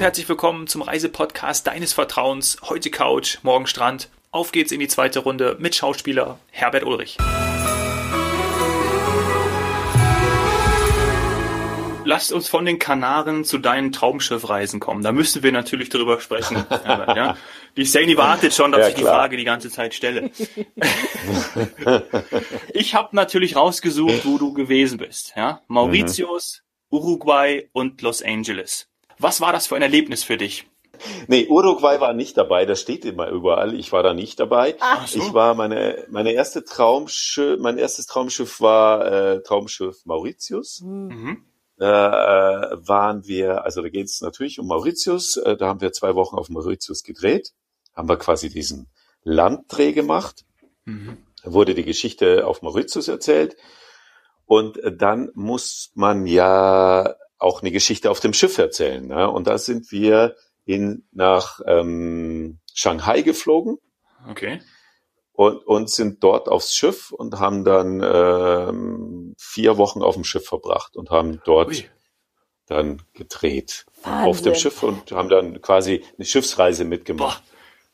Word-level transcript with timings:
Und 0.00 0.04
herzlich 0.04 0.30
willkommen 0.30 0.66
zum 0.66 0.80
Reisepodcast 0.80 1.66
deines 1.66 1.92
Vertrauens. 1.92 2.56
Heute 2.62 2.88
Couch, 2.88 3.36
morgen 3.42 3.66
Strand. 3.66 4.08
Auf 4.30 4.50
geht's 4.50 4.72
in 4.72 4.80
die 4.80 4.88
zweite 4.88 5.18
Runde 5.18 5.58
mit 5.60 5.74
Schauspieler 5.74 6.38
Herbert 6.50 6.84
Ulrich. 6.84 7.18
Lasst 12.06 12.32
uns 12.32 12.48
von 12.48 12.64
den 12.64 12.78
Kanaren 12.78 13.44
zu 13.44 13.58
deinen 13.58 13.92
Traumschiffreisen 13.92 14.80
kommen. 14.80 15.02
Da 15.02 15.12
müssen 15.12 15.42
wir 15.42 15.52
natürlich 15.52 15.90
darüber 15.90 16.18
sprechen. 16.18 16.64
Herbert, 16.70 17.14
ja? 17.14 17.36
Die 17.76 17.84
Sani 17.84 18.16
wartet 18.16 18.54
schon, 18.54 18.72
dass 18.72 18.80
Ja, 18.80 18.88
ich 18.88 18.94
die. 18.94 19.02
Frage 19.02 19.36
die 19.36 19.44
ganze 19.44 19.68
Zeit 19.68 19.92
stelle. 19.92 20.30
ich 22.72 22.94
habe 22.94 23.14
natürlich 23.14 23.54
rausgesucht, 23.54 24.24
wo 24.24 24.38
du 24.38 24.54
gewesen 24.54 24.96
bist. 24.96 25.34
Ja? 25.36 25.60
Mauritius, 25.68 26.62
Uruguay 26.88 27.68
und 27.74 28.00
Los 28.00 28.22
Angeles. 28.22 28.89
Was 29.20 29.40
war 29.40 29.52
das 29.52 29.66
für 29.66 29.76
ein 29.76 29.82
Erlebnis 29.82 30.24
für 30.24 30.36
dich? 30.36 30.66
Nee, 31.28 31.46
Uruguay 31.48 32.00
war 32.00 32.12
nicht 32.12 32.36
dabei, 32.36 32.66
das 32.66 32.80
steht 32.80 33.04
immer 33.04 33.28
überall. 33.28 33.74
Ich 33.74 33.92
war 33.92 34.02
da 34.02 34.12
nicht 34.12 34.38
dabei. 34.38 34.76
Ach 34.80 35.06
so. 35.06 35.18
Ich 35.18 35.32
war 35.32 35.54
meine 35.54 36.04
meine 36.10 36.32
erste 36.32 36.64
Traumschiff, 36.64 37.58
mein 37.58 37.78
erstes 37.78 38.06
Traumschiff 38.06 38.60
war 38.60 39.06
äh, 39.06 39.42
Traumschiff 39.42 40.04
Mauritius. 40.04 40.80
Mhm. 40.82 41.44
Da 41.76 42.72
äh, 42.72 42.88
waren 42.88 43.26
wir, 43.26 43.64
also 43.64 43.80
da 43.80 43.88
geht 43.88 44.06
es 44.06 44.20
natürlich 44.20 44.58
um 44.58 44.66
Mauritius. 44.66 45.38
Äh, 45.38 45.56
da 45.56 45.68
haben 45.68 45.80
wir 45.80 45.92
zwei 45.92 46.14
Wochen 46.14 46.36
auf 46.36 46.50
Mauritius 46.50 47.02
gedreht, 47.02 47.52
haben 47.94 48.08
wir 48.08 48.18
quasi 48.18 48.50
diesen 48.50 48.90
Landdreh 49.22 49.92
gemacht. 49.92 50.44
Mhm. 50.84 51.16
Da 51.42 51.52
wurde 51.52 51.74
die 51.74 51.84
Geschichte 51.84 52.46
auf 52.46 52.60
Mauritius 52.60 53.08
erzählt. 53.08 53.56
Und 54.44 54.76
äh, 54.78 54.94
dann 54.94 55.30
muss 55.34 55.90
man 55.94 56.26
ja 56.26 57.14
auch 57.40 57.62
eine 57.62 57.70
Geschichte 57.72 58.10
auf 58.10 58.20
dem 58.20 58.32
Schiff 58.32 58.58
erzählen. 58.58 59.06
Ne? 59.06 59.28
Und 59.30 59.46
da 59.46 59.58
sind 59.58 59.90
wir 59.90 60.36
in, 60.66 61.06
nach 61.12 61.60
ähm, 61.66 62.58
Shanghai 62.74 63.22
geflogen 63.22 63.78
Okay. 64.28 64.60
und, 65.32 65.66
und 65.66 65.90
sind 65.90 66.22
dort 66.22 66.48
aufs 66.48 66.74
Schiff 66.76 67.10
und 67.12 67.40
haben 67.40 67.64
dann 67.64 68.00
ähm, 68.04 69.34
vier 69.38 69.78
Wochen 69.78 70.02
auf 70.02 70.14
dem 70.14 70.24
Schiff 70.24 70.44
verbracht 70.46 70.96
und 70.96 71.10
haben 71.10 71.40
dort 71.44 71.68
Ui. 71.68 71.88
dann 72.66 73.02
gedreht 73.14 73.86
Wahnsinn. 74.02 74.28
auf 74.28 74.42
dem 74.42 74.54
Schiff 74.54 74.82
und 74.82 75.10
haben 75.12 75.28
dann 75.30 75.60
quasi 75.62 76.04
eine 76.18 76.24
Schiffsreise 76.26 76.84
mitgemacht. 76.84 77.42
Boah. 77.42 77.46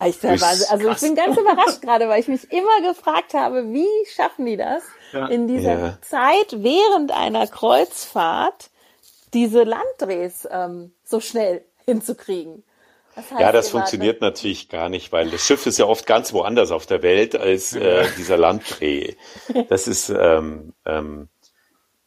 Ich, 0.04 0.22
also 0.22 0.90
ich 0.90 1.00
bin 1.00 1.14
ganz 1.14 1.38
überrascht 1.38 1.80
gerade, 1.80 2.06
weil 2.06 2.20
ich 2.20 2.28
mich 2.28 2.52
immer 2.52 2.82
gefragt 2.86 3.32
habe, 3.32 3.72
wie 3.72 3.88
schaffen 4.14 4.44
die 4.44 4.58
das, 4.58 4.82
Ja. 5.12 5.26
in 5.28 5.48
dieser 5.48 5.78
Ja. 5.78 5.98
Zeit 6.02 6.52
während 6.62 7.12
einer 7.12 7.46
Kreuzfahrt 7.46 8.70
diese 9.34 9.62
Landdrehs 9.64 10.46
ähm, 10.50 10.92
so 11.04 11.20
schnell 11.20 11.64
hinzukriegen. 11.84 12.62
Das 13.14 13.30
heißt, 13.30 13.40
Ja, 13.40 13.52
das 13.52 13.66
wart 13.66 13.82
funktioniert 13.82 14.20
natürlich 14.20 14.68
gar 14.68 14.88
nicht, 14.88 15.10
weil 15.12 15.30
das 15.30 15.42
Schiff 15.46 15.64
ist 15.66 15.78
ja 15.78 15.86
oft 15.86 16.06
ganz 16.06 16.32
woanders 16.32 16.70
auf 16.70 16.84
der 16.86 17.02
Welt 17.02 17.34
als 17.34 17.74
äh, 17.74 18.06
dieser 18.18 18.36
Landdreh. 18.36 19.14
Das 19.70 19.88
ist 19.88 20.10
ähm, 20.10 20.74
ähm, 20.84 21.28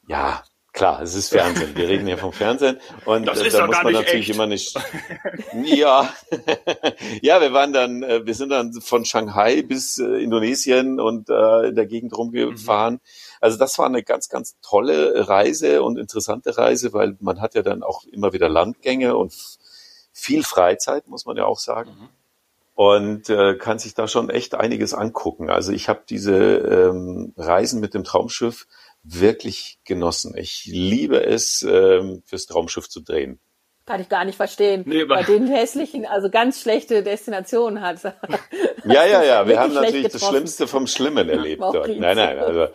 ja 0.08 0.44
klar, 0.72 1.02
es 1.02 1.16
ist 1.16 1.30
Fernsehen. 1.30 1.76
Wir 1.76 1.88
reden 1.90 2.08
ja 2.08 2.16
vom 2.16 2.32
Fernsehen 2.32 2.80
und 3.06 3.26
Das 3.26 3.42
äh, 3.42 3.48
ist 3.48 3.58
da 3.58 3.66
muss 3.66 3.76
gar 3.76 3.84
man 3.84 3.94
nicht 3.94 4.02
natürlich 4.06 4.30
echt. 4.30 4.36
immer 4.36 4.46
nicht. 4.48 4.78
Ja, 5.66 6.14
ja, 7.22 7.42
wir 7.42 7.54
waren 7.54 7.74
dann, 7.74 8.04
äh, 8.04 8.26
wir 8.26 8.34
sind 8.36 8.50
dann 8.50 8.72
von 8.74 9.04
Shanghai 9.04 9.62
bis 9.64 9.98
äh, 9.98 10.06
Indonesien 10.24 11.00
und 11.00 11.30
äh, 11.30 11.70
in 11.70 11.76
der 11.76 11.86
Gegend 11.88 12.16
rumgefahren. 12.18 13.00
Also 13.40 13.58
das 13.58 13.78
war 13.78 13.86
eine 13.86 14.04
ganz, 14.04 14.30
ganz 14.30 14.58
tolle 14.62 15.28
Reise 15.28 15.82
und 15.84 15.98
interessante 15.98 16.58
Reise, 16.58 16.94
weil 16.94 17.16
man 17.20 17.42
hat 17.42 17.56
ja 17.56 17.62
dann 17.62 17.84
auch 17.84 18.04
immer 18.06 18.34
wieder 18.34 18.50
Landgänge 18.50 19.16
und 19.16 19.34
viel 20.12 20.44
Freizeit, 20.44 21.08
muss 21.08 21.26
man 21.26 21.38
ja 21.38 21.46
auch 21.46 21.60
sagen. 21.60 21.92
Und 22.76 23.30
äh, 23.30 23.56
kann 23.56 23.80
sich 23.80 23.94
da 23.94 24.08
schon 24.08 24.30
echt 24.30 24.56
einiges 24.56 24.94
angucken. 24.94 25.50
Also 25.50 25.72
ich 25.72 25.90
habe 25.90 26.04
diese 26.08 26.34
ähm, 26.36 27.34
Reisen 27.36 27.82
mit 27.82 27.94
dem 27.94 28.06
Traumschiff 28.06 28.68
wirklich 29.04 29.80
genossen. 29.84 30.36
Ich 30.38 30.66
liebe 30.66 31.26
es, 31.26 31.62
ähm, 31.62 32.24
fürs 32.26 32.46
Traumschiff 32.46 32.90
zu 32.90 33.02
drehen. 33.02 33.40
Kann 33.90 34.02
ich 34.02 34.10
gar 34.10 34.24
nicht 34.24 34.36
verstehen. 34.36 34.84
Nee, 34.86 35.06
bei 35.06 35.24
den 35.24 35.48
hässlichen, 35.48 36.06
also 36.06 36.30
ganz 36.30 36.62
schlechte 36.62 37.02
Destinationen 37.02 37.82
hat. 37.82 38.00
Ja, 38.86 39.06
ja, 39.06 39.24
ja. 39.24 39.48
Wir 39.48 39.60
haben 39.60 39.74
natürlich 39.74 40.04
das 40.04 40.14
getroffen. 40.14 40.36
Schlimmste 40.36 40.68
vom 40.68 40.88
Schlimmen 40.88 41.28
erlebt 41.28 41.62
dort. 41.62 41.90
Nein, 41.90 42.16
nein. 42.16 42.40
Also, 42.40 42.68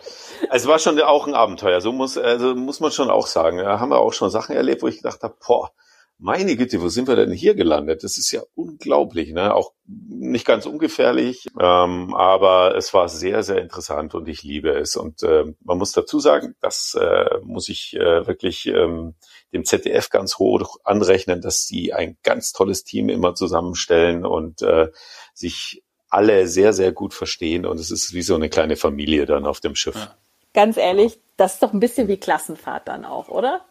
es 0.51 0.67
war 0.67 0.77
schon 0.77 1.01
auch 1.01 1.25
ein 1.25 1.33
Abenteuer. 1.33 1.81
So 1.81 1.91
muss, 1.91 2.15
also 2.17 2.53
muss 2.53 2.79
man 2.79 2.91
schon 2.91 3.09
auch 3.09 3.25
sagen. 3.25 3.57
Da 3.57 3.79
haben 3.79 3.89
wir 3.89 3.97
auch 3.97 4.13
schon 4.13 4.29
Sachen 4.29 4.55
erlebt, 4.55 4.83
wo 4.83 4.87
ich 4.87 4.97
gedacht 4.97 5.23
habe, 5.23 5.35
boah, 5.45 5.71
meine 6.17 6.55
Güte, 6.55 6.81
wo 6.81 6.89
sind 6.89 7.07
wir 7.07 7.15
denn 7.15 7.31
hier 7.31 7.55
gelandet? 7.55 8.03
Das 8.03 8.17
ist 8.17 8.31
ja 8.31 8.41
unglaublich, 8.53 9.33
ne? 9.33 9.53
Auch 9.53 9.73
nicht 9.87 10.45
ganz 10.45 10.65
ungefährlich, 10.65 11.47
ähm, 11.59 12.13
aber 12.13 12.75
es 12.75 12.93
war 12.93 13.09
sehr, 13.09 13.43
sehr 13.43 13.61
interessant 13.61 14.15
und 14.15 14.27
ich 14.29 14.43
liebe 14.43 14.69
es. 14.69 14.95
Und 14.95 15.23
ähm, 15.23 15.57
man 15.63 15.77
muss 15.77 15.91
dazu 15.91 16.19
sagen, 16.19 16.55
das 16.61 16.95
äh, 16.99 17.39
muss 17.43 17.67
ich 17.67 17.95
äh, 17.95 18.27
wirklich 18.27 18.67
ähm, 18.67 19.15
dem 19.53 19.65
ZDF 19.65 20.09
ganz 20.09 20.37
hoch 20.37 20.77
anrechnen, 20.83 21.41
dass 21.41 21.65
sie 21.65 21.93
ein 21.93 22.17
ganz 22.23 22.51
tolles 22.51 22.83
Team 22.83 23.09
immer 23.09 23.35
zusammenstellen 23.35 24.25
und 24.25 24.61
äh, 24.61 24.89
sich 25.33 25.83
alle 26.09 26.47
sehr, 26.47 26.73
sehr 26.73 26.91
gut 26.91 27.13
verstehen. 27.13 27.65
Und 27.65 27.79
es 27.79 27.91
ist 27.91 28.13
wie 28.13 28.21
so 28.21 28.35
eine 28.35 28.49
kleine 28.49 28.75
Familie 28.75 29.25
dann 29.25 29.45
auf 29.45 29.59
dem 29.59 29.75
Schiff. 29.75 29.95
Ja. 29.95 30.15
Ganz 30.53 30.77
ehrlich, 30.77 31.19
das 31.37 31.55
ist 31.55 31.63
doch 31.63 31.73
ein 31.73 31.79
bisschen 31.79 32.07
wie 32.07 32.17
Klassenfahrt 32.17 32.87
dann 32.87 33.05
auch, 33.05 33.27
oder? 33.27 33.65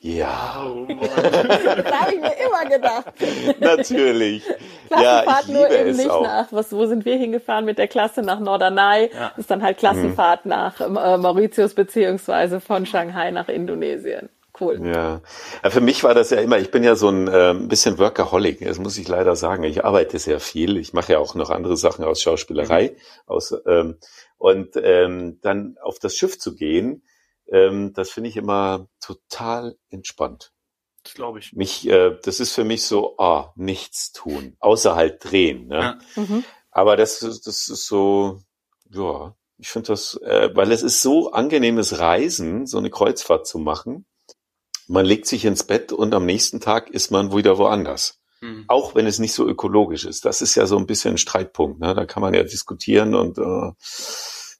Ja, 0.00 0.64
Das 0.88 1.92
habe 1.92 2.14
ich 2.14 2.20
mir 2.20 2.34
immer 2.46 2.70
gedacht. 2.70 3.12
natürlich. 3.60 4.44
ja, 4.90 5.20
ich 5.20 5.24
Klassenfahrt 5.24 5.48
nur 5.48 5.68
liebe 5.68 5.80
eben 5.80 5.90
es 5.90 5.96
nicht 5.96 6.10
auch. 6.10 6.22
nach, 6.22 6.52
was, 6.52 6.72
wo 6.72 6.86
sind 6.86 7.04
wir 7.04 7.16
hingefahren 7.16 7.64
mit 7.64 7.78
der 7.78 7.88
Klasse 7.88 8.22
nach 8.22 8.38
Norderney? 8.38 9.10
Ja. 9.12 9.32
Ist 9.36 9.50
dann 9.50 9.62
halt 9.62 9.78
Klassenfahrt 9.78 10.46
nach 10.46 10.80
äh, 10.80 10.88
Mauritius 10.88 11.74
beziehungsweise 11.74 12.60
von 12.60 12.86
Shanghai 12.86 13.32
nach 13.32 13.48
Indonesien. 13.48 14.28
Cool. 14.60 14.84
Ja. 14.86 15.20
ja, 15.62 15.70
für 15.70 15.80
mich 15.80 16.02
war 16.04 16.14
das 16.14 16.30
ja 16.30 16.40
immer, 16.40 16.58
ich 16.58 16.70
bin 16.70 16.82
ja 16.84 16.96
so 16.96 17.08
ein 17.08 17.28
ähm, 17.32 17.68
bisschen 17.68 17.98
Workaholic, 17.98 18.60
das 18.64 18.78
muss 18.78 18.98
ich 18.98 19.06
leider 19.08 19.36
sagen. 19.36 19.62
Ich 19.64 19.84
arbeite 19.84 20.18
sehr 20.18 20.40
viel, 20.40 20.76
ich 20.76 20.92
mache 20.92 21.12
ja 21.12 21.18
auch 21.18 21.34
noch 21.34 21.50
andere 21.50 21.76
Sachen 21.76 22.04
aus 22.04 22.20
Schauspielerei. 22.22 22.96
Aus, 23.26 23.54
ähm, 23.66 23.96
und 24.36 24.70
ähm, 24.76 25.38
dann 25.42 25.76
auf 25.82 25.98
das 25.98 26.14
Schiff 26.16 26.38
zu 26.38 26.54
gehen, 26.54 27.02
ähm, 27.50 27.92
das 27.94 28.10
finde 28.10 28.30
ich 28.30 28.36
immer 28.36 28.88
total 29.00 29.76
entspannt. 29.90 30.52
Das 31.04 31.14
glaube 31.14 31.38
ich. 31.38 31.52
Mich, 31.54 31.88
äh, 31.88 32.16
das 32.22 32.40
ist 32.40 32.52
für 32.52 32.64
mich 32.64 32.84
so, 32.84 33.16
ah, 33.18 33.52
nichts 33.56 34.12
tun, 34.12 34.56
außer 34.60 34.94
halt 34.94 35.24
drehen. 35.24 35.68
Ne? 35.68 35.98
Ja. 36.16 36.22
Mhm. 36.22 36.44
Aber 36.70 36.96
das, 36.96 37.22
ist- 37.22 37.46
das 37.46 37.68
ist 37.68 37.86
so, 37.86 38.40
ja, 38.90 39.34
ich 39.56 39.68
finde 39.70 39.88
das, 39.88 40.14
äh, 40.22 40.50
weil 40.54 40.70
es 40.70 40.82
ist 40.82 41.02
so 41.02 41.32
angenehmes 41.32 41.98
Reisen, 41.98 42.66
so 42.66 42.78
eine 42.78 42.90
Kreuzfahrt 42.90 43.46
zu 43.46 43.58
machen. 43.58 44.04
Man 44.88 45.04
legt 45.04 45.26
sich 45.26 45.44
ins 45.44 45.64
Bett 45.64 45.92
und 45.92 46.14
am 46.14 46.26
nächsten 46.26 46.60
Tag 46.60 46.90
ist 46.90 47.10
man 47.10 47.34
wieder 47.34 47.58
woanders. 47.58 48.18
Mhm. 48.40 48.64
Auch 48.68 48.94
wenn 48.94 49.06
es 49.06 49.18
nicht 49.18 49.34
so 49.34 49.46
ökologisch 49.46 50.04
ist. 50.04 50.24
Das 50.24 50.40
ist 50.42 50.54
ja 50.54 50.66
so 50.66 50.76
ein 50.78 50.86
bisschen 50.86 51.14
ein 51.14 51.18
Streitpunkt. 51.18 51.80
Ne? 51.80 51.94
Da 51.94 52.04
kann 52.06 52.20
man 52.22 52.34
ja 52.34 52.42
diskutieren 52.44 53.14
und 53.14 53.36
äh, 53.38 53.72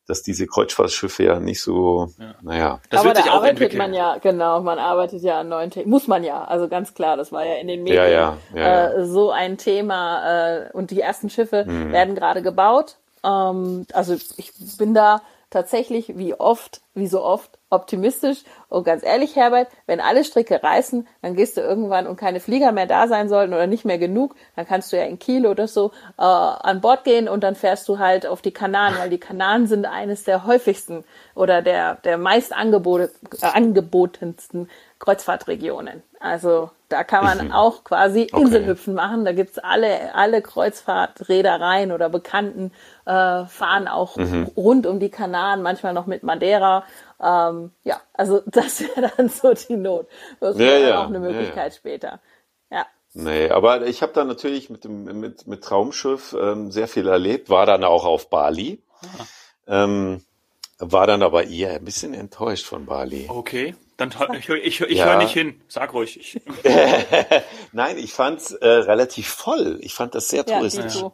dass 0.07 0.23
diese 0.23 0.47
Kreuzfahrtschiffe 0.47 1.23
ja 1.25 1.39
nicht 1.39 1.63
so, 1.63 2.09
Ja. 2.19 2.35
naja. 2.43 2.81
Das 2.91 3.01
Aber 3.01 3.09
wird 3.11 3.19
da 3.19 3.23
sich 3.23 3.31
auch 3.31 3.37
arbeitet 3.37 3.61
entwickeln. 3.61 3.79
man 3.79 3.95
ja, 3.95 4.17
genau, 4.19 4.63
man 4.63 4.79
arbeitet 4.79 5.23
ja 5.23 5.41
an 5.41 5.49
neuen 5.51 5.71
Themen. 5.71 5.91
Muss 5.91 6.09
man 6.09 6.25
ja, 6.25 6.45
also 6.45 6.67
ganz 6.69 6.95
klar, 6.95 7.17
das 7.19 7.31
war 7.31 7.45
ja 7.45 7.57
in 7.57 7.69
den 7.69 7.83
Medien 7.83 8.03
Ja, 8.03 8.09
ja, 8.09 8.39
ja, 8.55 8.61
ja. 8.61 8.89
Äh, 8.93 9.07
so 9.07 9.31
ein 9.31 9.59
Thema. 9.59 10.63
Äh, 10.67 10.71
und 10.73 10.91
die 10.91 11.01
ersten 11.01 11.29
Schiffe 11.31 11.65
Mhm. 11.67 11.93
werden 11.93 12.15
gerade 12.15 12.43
gebaut. 12.43 12.97
Ähm, 13.25 13.87
also 13.93 14.15
ich 14.37 14.53
bin 14.79 14.95
da 14.95 15.21
tatsächlich 15.51 16.17
wie 16.17 16.35
oft, 16.35 16.81
wie 16.99 17.07
so 17.07 17.23
oft 17.23 17.59
optimistisch. 17.71 18.45
Und 18.69 18.85
ganz 18.85 19.03
ehrlich, 19.03 19.37
Herbert, 19.37 19.69
wenn 19.87 20.01
alle 20.01 20.25
Stricke 20.25 20.63
reißen, 20.63 21.07
dann 21.23 21.35
gehst 21.35 21.57
du 21.57 21.61
irgendwann 21.61 22.07
und 22.07 22.17
keine 22.17 22.41
Flieger 22.41 22.73
mehr 22.73 22.87
da 22.87 23.09
sein 23.09 23.29
sollten 23.29 23.53
oder 23.53 23.67
nicht 23.67 23.85
mehr 23.85 23.99
genug, 23.99 24.35
dann 24.57 24.67
kannst 24.67 24.93
du 24.93 24.97
ja 24.97 25.05
in 25.05 25.19
Kiel 25.19 25.47
oder 25.47 25.69
so 25.69 25.93
äh, 26.19 26.23
an 26.23 26.81
Bord 26.81 27.05
gehen 27.05 27.29
und 27.29 27.43
dann 27.43 27.55
fährst 27.55 27.89
du 27.89 27.99
halt 27.99 28.27
auf 28.27 28.43
die 28.43 28.53
Kanaren, 28.53 28.99
weil 28.99 29.11
die 29.11 29.19
Kanaren 29.19 29.67
sind 29.67 29.87
eines 29.87 30.25
der 30.25 30.47
häufigsten 30.47 31.05
oder 31.35 31.63
der, 31.63 31.97
der 31.97 32.19
meist 32.19 32.55
angebote, 32.55 33.11
äh, 33.41 33.47
angebotensten 33.47 34.69
Kreuzfahrtregionen. 34.99 36.03
Also 36.21 36.71
da 36.89 37.05
kann 37.05 37.23
man 37.23 37.53
auch 37.53 37.85
quasi 37.85 38.23
Inselhüpfen 38.23 38.95
machen. 38.95 39.25
Da 39.25 39.33
gibt's 39.33 39.59
alle, 39.59 40.15
alle 40.15 40.43
Kreuzfahrtreedereien 40.43 41.93
oder 41.93 42.09
Bekannten 42.09 42.73
äh, 43.05 43.45
fahren 43.45 43.89
auch 43.89 44.17
rund 44.57 44.87
um 44.87 44.99
die 44.99 45.11
Kanaren, 45.11 45.63
manchmal 45.63 45.93
noch 45.93 46.07
mit 46.07 46.23
Madeira. 46.23 46.85
Ähm, 47.21 47.73
ja, 47.85 48.01
also 48.15 48.43
das 48.47 48.81
wäre 48.81 49.13
dann 49.17 49.29
so 49.29 49.55
die 49.55 49.77
Not. 49.77 50.09
Das 50.41 50.57
Ja, 50.59 50.65
wäre 50.65 50.81
dann 50.81 50.91
ja, 50.91 51.05
auch 51.05 51.09
eine 51.09 51.21
ja, 51.21 51.21
Möglichkeit 51.21 51.75
später. 51.75 52.21
Ja. 52.71 52.87
Nee, 53.15 53.51
aber 53.51 53.87
ich 53.87 54.03
habe 54.03 54.13
da 54.13 54.25
natürlich 54.25 54.71
mit 54.71 54.85
dem 54.85 55.05
mit, 55.21 55.47
mit 55.47 55.65
Traumschiff 55.65 56.37
ähm, 56.39 56.71
sehr 56.71 56.89
viel 56.89 57.09
erlebt, 57.09 57.49
war 57.49 57.67
dann 57.67 57.83
auch 57.83 58.05
auf 58.05 58.29
Bali, 58.31 58.83
ähm, 59.67 60.23
war 60.79 61.07
dann 61.07 61.23
aber 61.23 61.47
eher 61.47 61.75
ein 61.75 61.85
bisschen 61.85 62.15
enttäuscht 62.15 62.67
von 62.67 62.87
Bali. 62.87 63.29
Okay. 63.29 63.75
Dann 63.97 64.13
ich, 64.39 64.49
ich, 64.49 64.81
ich 64.83 64.99
Ja. 64.99 65.07
höre 65.07 65.17
nicht 65.17 65.33
hin. 65.33 65.61
Sag 65.69 65.93
ruhig. 65.93 66.19
Ich, 66.21 66.41
Nein, 67.73 67.99
ich 67.99 68.13
fand's 68.13 68.53
äh, 68.53 68.69
relativ 68.69 69.29
voll. 69.29 69.79
Ich 69.83 69.95
fand 69.95 70.15
das 70.15 70.29
sehr 70.29 70.47
Ja, 70.47 70.59
touristisch. 70.61 70.95
Dito. 70.95 71.13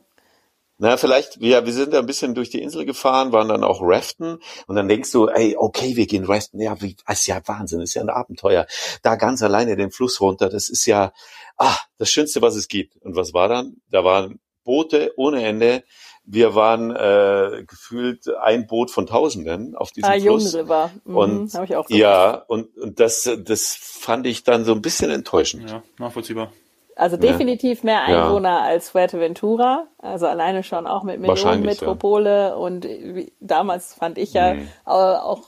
Na, 0.77 0.97
vielleicht, 0.97 1.37
ja, 1.41 1.65
wir 1.65 1.73
sind 1.73 1.93
da 1.93 2.01
ein 2.01 2.07
bisschen 2.07 2.35
durch 2.35 2.51
die 2.51 2.61
Insel 2.61 2.85
gefahren, 2.85 3.31
waren 3.33 3.49
dann 3.49 3.63
auch 3.63 3.81
raften 3.81 4.39
und 4.67 4.75
dann 4.75 4.89
denkst 4.89 5.13
du, 5.13 5.29
ey, 5.29 5.55
okay, 5.57 5.95
wir 5.95 6.07
gehen 6.07 6.25
raften. 6.25 6.61
Ja, 6.61 6.81
wie, 6.83 6.97
ist 7.09 7.27
ja 7.29 7.41
Wahnsinn, 7.47 7.81
ist 7.81 7.95
ja 7.95 8.03
ein 8.03 8.11
Abenteuer. 8.11 8.67
Da 9.03 9.15
ganz 9.15 9.41
alleine 9.43 9.77
den 9.77 9.93
Fluss 9.93 10.21
runter, 10.21 10.49
das 10.49 10.69
ist 10.69 10.85
ja, 10.87 11.13
ah, 11.59 11.77
das 11.99 12.11
Schönste, 12.11 12.43
was 12.43 12.57
es 12.57 12.67
gibt. 12.67 12.97
Und 13.03 13.15
was 13.15 13.33
war 13.33 13.49
dann? 13.49 13.77
Da 13.91 14.03
waren 14.05 14.41
Boote 14.65 15.13
ohne 15.17 15.45
Ende. 15.45 15.85
Wir 16.27 16.55
waren 16.55 16.91
äh, 16.91 17.65
gefühlt 17.67 18.27
ein 18.43 18.67
Boot 18.67 18.91
von 18.91 19.07
Tausenden 19.07 19.77
auf 19.77 19.93
diesem 19.93 20.11
Ah, 20.11 20.19
Fluss. 20.19 20.55
Jungriver. 20.55 20.91
Mhm, 21.05 21.17
Und 21.17 21.55
habe 21.55 21.67
ich 21.67 21.77
auch 21.77 21.89
ja, 21.91 22.35
und, 22.35 22.77
und 22.79 22.99
das, 22.99 23.31
das 23.45 23.77
fand 23.79 24.27
ich 24.27 24.43
dann 24.43 24.65
so 24.65 24.73
ein 24.73 24.83
bisschen 24.83 25.11
enttäuschend. 25.11 25.71
ja, 25.71 25.83
nachvollziehbar. 25.99 26.51
Also 26.97 27.17
definitiv 27.17 27.83
mehr 27.83 28.03
Ja. 28.09 28.25
Einwohner 28.27 28.63
als 28.63 28.91
Fuerteventura. 28.91 29.87
Also 29.99 30.27
alleine 30.27 30.63
schon 30.63 30.87
auch 30.87 31.03
mit 31.03 31.21
Millionenmetropole. 31.21 32.57
Und 32.57 32.85
wie- 32.85 33.33
damals 33.41 33.95
fand 33.95 34.19
ich 34.19 34.33
ja 34.33 34.55
Mhm. 34.55 34.69
auch 34.85 35.43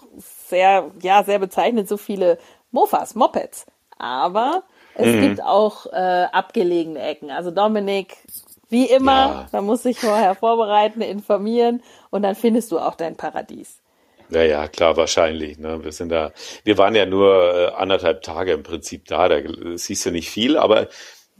sehr, 0.48 0.90
ja, 1.02 1.22
sehr 1.24 1.38
bezeichnend 1.38 1.88
so 1.88 1.96
viele 1.96 2.38
Mofas, 2.72 3.14
Mopeds. 3.14 3.66
Aber 3.98 4.64
es 4.94 5.06
Mhm. 5.14 5.20
gibt 5.22 5.42
auch 5.42 5.86
äh, 5.92 6.26
abgelegene 6.32 7.00
Ecken. 7.00 7.30
Also 7.30 7.50
Dominik, 7.50 8.16
wie 8.68 8.86
immer, 8.86 9.12
Ja. 9.12 9.46
da 9.52 9.62
muss 9.62 9.84
ich 9.84 10.00
vorher 10.00 10.34
vorbereiten, 10.34 11.00
informieren 11.00 11.82
und 12.10 12.22
dann 12.22 12.34
findest 12.34 12.72
du 12.72 12.78
auch 12.80 12.96
dein 12.96 13.16
Paradies. 13.16 13.80
Ja, 14.30 14.42
ja, 14.42 14.66
klar, 14.66 14.96
wahrscheinlich. 14.96 15.56
Ne? 15.58 15.84
Wir 15.84 15.92
sind 15.92 16.08
da, 16.08 16.32
wir 16.64 16.76
waren 16.78 16.96
ja 16.96 17.06
nur 17.06 17.54
äh, 17.54 17.66
anderthalb 17.76 18.22
Tage 18.22 18.52
im 18.54 18.64
Prinzip 18.64 19.06
da. 19.06 19.28
Da 19.28 19.36
äh, 19.36 19.78
siehst 19.78 20.04
du 20.04 20.10
nicht 20.10 20.28
viel, 20.30 20.56
aber 20.58 20.88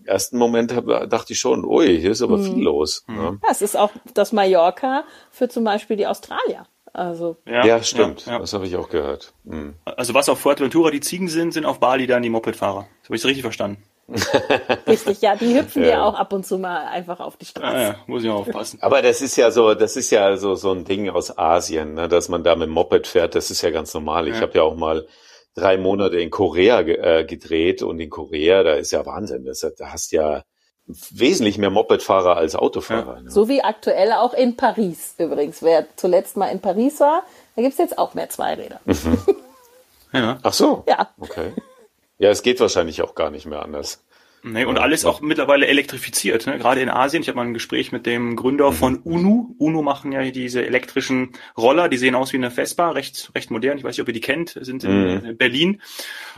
ersten 0.06 0.38
Moment 0.38 0.75
hab, 0.75 0.87
dachte 1.11 1.32
ich 1.32 1.38
schon, 1.38 1.64
ui, 1.64 1.99
hier 2.00 2.11
ist 2.12 2.23
aber 2.23 2.38
viel 2.38 2.62
los. 2.62 3.05
Ne? 3.08 3.38
Ja, 3.43 3.50
es 3.50 3.62
ist 3.62 3.76
auch 3.76 3.91
das 4.14 4.32
Mallorca 4.32 5.05
für 5.31 5.49
zum 5.49 5.64
Beispiel 5.64 5.97
die 5.97 6.06
Australier. 6.06 6.67
Also 6.93 7.37
Ja, 7.47 7.82
stimmt. 7.82 8.25
Ja, 8.26 8.32
ja. 8.35 8.38
Das 8.38 8.53
habe 8.55 8.67
ich 8.67 8.75
auch 8.76 8.88
gehört. 8.88 9.35
Hm. 9.47 9.75
Also 9.85 10.14
was 10.14 10.29
auf 10.31 10.38
Fuerteventura 10.41 10.91
die 10.91 11.00
Ziegen 11.00 11.29
sind, 11.29 11.53
sind 11.53 11.67
auf 11.67 11.79
Bali 11.79 12.06
dann 12.06 12.23
die 12.23 12.31
Mopedfahrer. 12.31 12.87
Das 13.03 13.08
habe 13.11 13.17
ich 13.17 13.25
richtig 13.25 13.43
verstanden. 13.43 13.82
richtig, 14.87 15.20
ja, 15.20 15.35
die 15.37 15.58
hüpfen 15.58 15.85
Ja. 15.85 16.05
auch 16.05 16.14
ab 16.14 16.32
und 16.32 16.47
zu 16.47 16.58
mal 16.58 16.87
einfach 16.87 17.20
auf 17.20 17.37
die 17.37 17.44
Straße. 17.44 17.76
Ah, 17.76 17.82
ja, 17.82 17.94
muss 18.06 18.23
ich 18.23 18.31
auch 18.31 18.41
aufpassen. 18.47 18.79
Aber 18.81 19.03
das 19.03 19.20
ist 19.20 19.37
ja 19.37 19.50
so, 19.50 19.75
das 19.75 19.97
ist 19.97 20.11
ja 20.11 20.37
so 20.37 20.55
so 20.55 20.70
ein 20.73 20.85
Ding 20.85 21.11
aus 21.11 21.37
Asien, 21.37 21.94
ne? 21.94 22.08
dass 22.08 22.29
man 22.29 22.44
da 22.44 22.55
mit 22.55 22.69
dem 22.69 22.73
Moped 22.73 23.06
fährt. 23.06 23.35
Das 23.35 23.50
ist 23.50 23.62
ja 23.62 23.70
ganz 23.70 23.93
normal. 23.94 24.29
Ich 24.29 24.37
Ja. 24.37 24.43
habe 24.43 24.53
ja 24.55 24.62
auch 24.62 24.76
mal 24.76 25.06
drei 25.56 25.79
Monate 25.79 26.20
in 26.20 26.31
Korea 26.31 26.82
ge 26.82 26.97
äh, 26.97 27.25
gedreht 27.25 27.82
und 27.82 27.99
in 27.99 28.11
Korea, 28.11 28.62
da 28.62 28.75
ist 28.75 28.93
ja 28.93 29.05
Wahnsinn. 29.05 29.44
Das, 29.44 29.61
da 29.76 29.93
hast 29.93 30.12
ja 30.12 30.44
wesentlich 30.87 31.58
mehr 31.58 31.70
Mopedfahrer 31.70 32.37
als 32.37 32.55
Autofahrer. 32.55 33.23
Ne? 33.23 33.31
So 33.31 33.49
wie 33.49 33.62
aktuell 33.62 34.12
auch 34.12 34.35
in 34.35 34.56
Paris 34.56 35.14
übrigens. 35.19 35.62
Wer 35.62 35.87
zuletzt 35.97 36.37
mal 36.37 36.49
in 36.49 36.61
Paris 36.61 37.00
war, 37.00 37.25
da 37.56 37.62
gibt's 37.62 37.79
jetzt 37.79 37.99
auch 37.99 38.14
mehr 38.14 38.29
Zweiräder. 38.29 38.81
Ja. 40.12 40.38
Ach 40.43 40.53
so. 40.53 40.85
Ja. 40.88 41.11
Okay. 41.19 41.53
Ja, 42.19 42.31
es 42.31 42.43
geht 42.43 42.61
wahrscheinlich 42.61 43.03
auch 43.03 43.14
gar 43.14 43.31
nicht 43.31 43.44
mehr 43.47 43.62
anders. 43.62 44.03
Nee, 44.42 44.64
und 44.64 44.78
alles 44.78 45.04
auch 45.04 45.20
mittlerweile 45.20 45.66
elektrifiziert. 45.66 46.46
Ne? 46.46 46.58
Gerade 46.58 46.80
in 46.80 46.88
Asien. 46.88 47.20
Ich 47.22 47.28
habe 47.28 47.36
mal 47.36 47.44
ein 47.46 47.54
Gespräch 47.54 47.90
mit 47.90 48.06
dem 48.06 48.36
Gründer 48.36 48.72
von 48.72 48.98
UNU. 48.98 49.54
UNU 49.58 49.82
machen 49.82 50.12
ja 50.12 50.22
diese 50.30 50.64
elektrischen 50.64 51.32
Roller. 51.56 51.88
Die 51.88 51.96
sehen 51.96 52.14
aus 52.14 52.32
wie 52.32 52.36
eine 52.36 52.50
Vespa, 52.52 52.90
recht, 52.90 53.30
recht 53.34 53.50
modern. 53.50 53.76
Ich 53.78 53.82
weiß 53.84 53.96
nicht, 53.96 54.02
ob 54.02 54.08
ihr 54.08 54.14
die 54.14 54.20
kennt. 54.20 54.56
Sind 54.60 54.84
in 54.84 55.24
Mhm. 55.24 55.36
Berlin. 55.36 55.82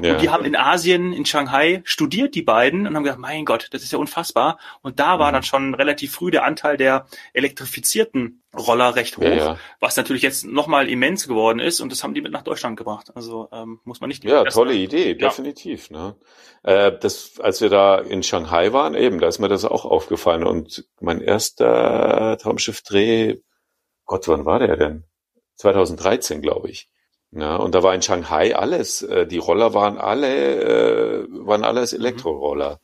Ja. 0.01 0.15
Und 0.15 0.23
die 0.23 0.31
haben 0.31 0.45
in 0.47 0.57
Asien, 0.57 1.13
in 1.13 1.27
Shanghai, 1.27 1.83
studiert 1.85 2.35
die 2.35 2.43
beiden 2.43 2.87
und 2.87 2.95
haben 2.97 3.05
gedacht, 3.05 3.19
mein 3.19 3.45
Gott, 3.45 3.69
das 3.73 3.83
ist 3.83 3.93
ja 3.93 3.99
unfassbar. 3.99 4.59
Und 4.81 5.01
da 5.01 5.17
Mhm. 5.17 5.21
war 5.21 5.33
dann 5.33 5.43
schon 5.43 5.75
relativ 5.75 6.13
früh 6.13 6.31
der 6.31 6.45
Anteil 6.45 6.77
der 6.79 7.07
elektrifizierten 7.35 8.43
Roller 8.57 8.95
recht 8.97 9.19
hoch, 9.19 9.23
Ja, 9.23 9.35
ja. 9.35 9.59
was 9.79 9.97
natürlich 9.97 10.23
jetzt 10.23 10.47
nochmal 10.47 10.89
immens 10.89 11.29
geworden 11.29 11.59
ist. 11.59 11.81
Und 11.81 11.93
das 11.93 12.03
haben 12.03 12.15
die 12.15 12.23
mit 12.23 12.33
nach 12.33 12.43
Deutschland 12.43 12.77
gebracht. 12.79 13.11
Also 13.15 13.49
ähm, 13.53 13.81
muss 13.85 14.01
man 14.01 14.09
nicht. 14.09 14.25
Ja, 14.25 14.45
tolle 14.45 14.75
Idee, 14.75 15.15
definitiv. 15.15 15.91
Ne? 15.91 16.17
Äh, 16.63 16.93
das, 16.99 17.39
als 17.41 17.61
wir 17.61 17.69
da 17.69 17.99
in 17.99 18.23
Shanghai 18.23 18.73
waren, 18.73 18.95
eben, 18.95 19.21
da 19.21 19.29
ist 19.29 19.39
mir 19.39 19.49
das 19.49 19.65
auch 19.65 19.85
aufgefallen. 19.85 20.45
Und 20.45 20.87
mein 21.01 21.21
erster 21.21 22.39
Traumschiff-Dreh, 22.41 23.37
Gott, 24.07 24.29
wann 24.29 24.47
war 24.47 24.59
der 24.61 24.77
denn? 24.77 25.05
2013, 25.57 26.41
glaube 26.41 26.71
ich. 26.71 26.89
Ja, 27.31 27.57
und 27.57 27.75
da 27.75 27.83
war 27.83 27.95
in 27.95 28.01
Shanghai 28.01 28.57
alles. 28.57 29.03
Äh, 29.03 29.27
die 29.27 29.39
Roller 29.39 29.75
waren 29.75 29.99
alle, 29.99 31.25
äh, 31.25 31.27
waren 31.31 31.65
alles 31.65 31.93
Elektroroller. 31.93 32.81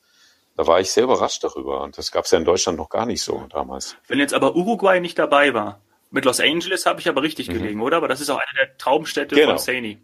Da 0.56 0.66
war 0.66 0.80
ich 0.80 0.90
sehr 0.92 1.04
überrascht 1.04 1.42
darüber. 1.42 1.80
Und 1.82 1.98
das 1.98 2.12
gab 2.12 2.24
es 2.26 2.30
ja 2.30 2.38
in 2.38 2.44
Deutschland 2.44 2.78
noch 2.78 2.88
gar 2.88 3.06
nicht 3.06 3.22
so 3.22 3.46
damals. 3.50 3.96
Wenn 4.06 4.18
jetzt 4.18 4.34
aber 4.34 4.54
Uruguay 4.54 5.00
nicht 5.00 5.18
dabei 5.18 5.52
war, 5.54 5.80
mit 6.10 6.24
Los 6.24 6.38
Angeles 6.40 6.86
habe 6.86 7.00
ich 7.00 7.08
aber 7.08 7.22
richtig 7.22 7.48
gelegen, 7.48 7.80
oder? 7.82 7.96
Aber 7.96 8.06
das 8.08 8.20
ist 8.20 8.30
auch 8.30 8.38
eine 8.38 8.58
der 8.66 8.78
Traumstädte 8.78 9.34
Mhm. 9.34 9.38
Genau. 9.40 9.50
von 9.52 9.58
Saney. 9.58 9.98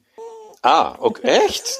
Ah, 0.63 0.97
okay, 0.99 1.23
echt? 1.47 1.65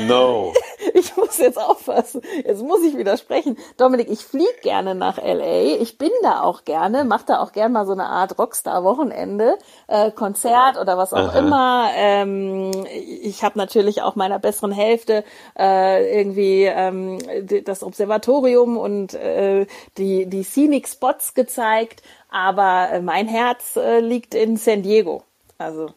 No. 0.00 0.52
Ich 0.94 1.16
muss 1.16 1.38
jetzt 1.38 1.58
aufpassen. 1.58 2.20
Jetzt 2.44 2.62
muss 2.62 2.82
ich 2.82 2.96
widersprechen. 2.96 3.56
Dominik, 3.76 4.10
ich 4.10 4.20
fliege 4.24 4.46
gerne 4.62 4.94
nach 4.94 5.16
LA. 5.16 5.76
Ich 5.80 5.96
bin 5.96 6.10
da 6.22 6.42
auch 6.42 6.64
gerne, 6.64 7.04
mache 7.04 7.24
da 7.26 7.40
auch 7.40 7.52
gerne 7.52 7.72
mal 7.72 7.86
so 7.86 7.92
eine 7.92 8.06
Art 8.06 8.38
Rockstar-Wochenende, 8.38 9.58
äh, 9.86 10.10
Konzert 10.10 10.78
oder 10.78 10.98
was 10.98 11.12
auch 11.14 11.28
Aha. 11.28 11.38
immer. 11.38 11.90
Ähm, 11.94 12.72
ich 12.86 13.42
habe 13.42 13.58
natürlich 13.58 14.02
auch 14.02 14.16
meiner 14.16 14.38
besseren 14.38 14.72
Hälfte 14.72 15.24
äh, 15.58 16.18
irgendwie 16.20 16.64
ähm, 16.64 17.18
das 17.64 17.82
Observatorium 17.82 18.76
und 18.76 19.14
äh, 19.14 19.66
die, 19.96 20.26
die 20.26 20.42
Scenic 20.44 20.88
Spots 20.88 21.34
gezeigt. 21.34 22.02
Aber 22.28 22.90
äh, 22.92 23.00
mein 23.00 23.28
Herz 23.28 23.76
äh, 23.76 24.00
liegt 24.00 24.34
in 24.34 24.56
San 24.56 24.82
Diego. 24.82 25.22
Also, 25.58 25.84
muss 25.84 25.94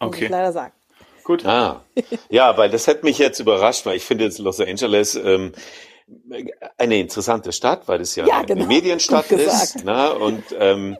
Okay. 0.00 0.24
ich 0.24 0.30
leider 0.30 0.52
sagen. 0.52 0.72
Gut. 1.30 1.46
Ah, 1.46 1.84
ja, 2.28 2.56
weil 2.58 2.70
das 2.70 2.88
hat 2.88 3.04
mich 3.04 3.18
jetzt 3.18 3.38
überrascht, 3.38 3.86
weil 3.86 3.94
ich 3.96 4.04
finde 4.04 4.24
jetzt 4.24 4.40
Los 4.40 4.58
Angeles 4.58 5.14
ähm, 5.14 5.52
eine 6.76 6.98
interessante 6.98 7.52
Stadt, 7.52 7.86
weil 7.86 8.00
es 8.00 8.16
ja, 8.16 8.26
Ja, 8.26 8.38
eine 8.38 8.46
genau. 8.46 8.66
Medienstadt 8.66 9.28
Gut 9.28 9.38
ist. 9.38 9.84
Ne? 9.84 10.12
Und 10.12 10.42
ähm, 10.58 10.98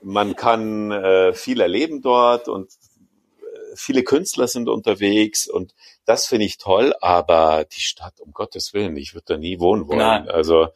man 0.00 0.34
kann 0.34 0.92
äh, 0.92 1.34
viel 1.34 1.60
erleben 1.60 2.00
dort 2.00 2.48
und 2.48 2.68
äh, 2.70 3.44
viele 3.74 4.02
Künstler 4.02 4.48
sind 4.48 4.70
unterwegs 4.70 5.46
und 5.46 5.74
das 6.06 6.26
finde 6.26 6.46
ich 6.46 6.56
toll, 6.56 6.94
aber 7.02 7.66
die 7.70 7.82
Stadt, 7.82 8.18
um 8.20 8.32
Gottes 8.32 8.72
Willen, 8.72 8.96
ich 8.96 9.12
würde 9.12 9.34
da 9.34 9.36
nie 9.36 9.60
wohnen 9.60 9.88
wollen. 9.88 9.98
Nein. 9.98 10.30
Also 10.30 10.68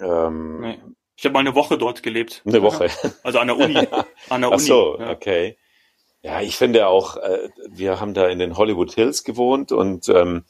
ähm, 0.00 0.60
Nee. 0.60 0.78
Ich 1.14 1.24
habe 1.26 1.34
mal 1.34 1.40
eine 1.40 1.54
Woche 1.54 1.76
dort 1.76 2.02
gelebt. 2.02 2.42
eine 2.46 2.62
Woche. 2.62 2.88
Also 3.22 3.38
an 3.38 3.48
der 3.48 3.58
Uni. 3.58 3.76
An 4.30 4.40
der 4.40 4.48
Ach 4.50 4.54
Uni. 4.54 4.62
so, 4.62 4.96
ja. 4.98 5.10
okay. 5.10 5.58
Ja, 6.22 6.40
ich 6.40 6.56
finde 6.56 6.88
auch, 6.88 7.16
äh, 7.16 7.48
wir 7.68 8.00
haben 8.00 8.12
da 8.14 8.26
in 8.28 8.38
den 8.38 8.56
Hollywood 8.56 8.92
Hills 8.92 9.22
gewohnt 9.24 9.70
und 9.72 10.08
ähm, 10.08 10.44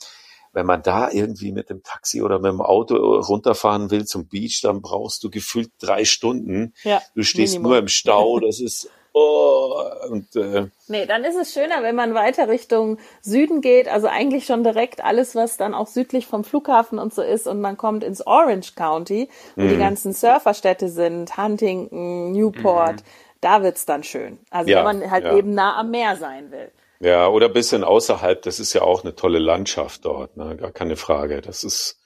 wenn 0.53 0.65
man 0.67 0.83
da 0.83 1.11
irgendwie 1.11 1.53
mit 1.53 1.69
dem 1.69 1.83
Taxi 1.83 2.23
oder 2.23 2.39
mit 2.39 2.51
dem 2.51 2.63
Auto 2.63 2.97
runterfahren 3.21 3.91
will 3.91 4.07
zum 4.07 4.27
Beach, 4.29 4.61
dann 4.63 4.81
brauchst 4.81 5.23
du 5.23 5.31
gefühlt 5.31 5.71
drei 5.79 6.05
Stunden. 6.07 6.75
Ja, 6.83 7.03
Du 7.15 7.23
stehst 7.23 7.55
Minimum. 7.55 7.71
nur 7.71 7.79
im 7.79 7.89
Stau, 7.89 8.41
das 8.41 8.61
ist 8.61 8.89
oh, 9.13 9.83
und 10.09 10.35
äh, 10.37 10.69
Nee, 10.91 11.05
dann 11.05 11.23
ist 11.25 11.37
es 11.37 11.53
schöner, 11.53 11.83
wenn 11.83 11.95
man 11.95 12.15
weiter 12.15 12.49
Richtung 12.49 12.97
Süden 13.21 13.61
geht, 13.61 13.89
also 13.89 14.07
eigentlich 14.07 14.47
schon 14.47 14.65
direkt 14.65 15.05
alles, 15.05 15.35
was 15.35 15.59
dann 15.59 15.75
auch 15.75 15.87
südlich 15.87 16.27
vom 16.27 16.45
Flughafen 16.45 16.99
und 16.99 17.13
so 17.13 17.21
ist 17.21 17.47
und 17.47 17.61
man 17.61 17.77
kommt 17.77 18.05
ins 18.05 18.27
Orange 18.27 18.75
County, 18.75 19.29
wo 19.55 19.63
Mhm. 19.65 19.69
die 19.69 19.77
ganzen 19.77 20.15
Surferstädte 20.15 20.89
sind, 20.89 21.37
Huntington, 21.37 22.33
Newport, 22.33 23.03
da 23.41 23.63
wird's 23.63 23.87
dann 23.87 24.03
schön. 24.03 24.39
Also. 24.51 24.71
Ja, 24.71 24.79
wenn 24.79 25.01
man 25.01 25.11
halt 25.11 25.25
ja. 25.25 25.37
eben 25.37 25.55
nah 25.55 25.77
am 25.79 25.91
Meer 25.91 26.17
sein 26.17 26.51
will. 26.51 26.71
ja, 27.01 27.29
oder 27.29 27.47
ein 27.47 27.53
bisschen 27.53 27.85
außerhalb, 27.85 28.43
das 28.43 28.61
ist 28.61 28.73
ja 28.73 28.83
auch 28.83 29.05
eine 29.05 29.15
tolle 29.15 29.39
Landschaft 29.39 30.05
dort, 30.05 30.37
ne? 30.37 30.57
gar 30.57 30.73
keine 30.73 30.97
Frage. 30.97 31.41
Das 31.41 31.65
ist, 31.65 32.01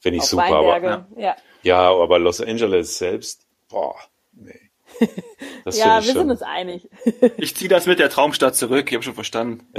finde 0.00 0.16
ich 0.18 0.22
Auf 0.24 0.28
super. 0.30 0.50
Weinberge, 0.50 0.92
Aber, 0.92 1.20
ja. 1.20 1.36
ja, 1.62 1.90
aber 1.90 2.18
Los 2.18 2.40
Angeles 2.40 2.98
selbst, 2.98 3.46
boah, 3.68 3.96
nee. 4.32 4.58
Das 5.64 5.78
Ja, 5.78 6.00
finde 6.00 6.00
ich 6.00 6.06
wir 6.06 6.12
schon. 6.12 6.20
sind 6.22 6.30
uns 6.30 6.42
einig. 6.42 6.88
Ich 7.36 7.54
ziehe 7.56 7.68
das 7.68 7.86
mit 7.86 7.98
der 8.00 8.10
Traumstadt 8.10 8.56
zurück. 8.56 8.88
Ich 8.88 8.94
habe 8.94 9.04
schon 9.04 9.14
verstanden. 9.14 9.66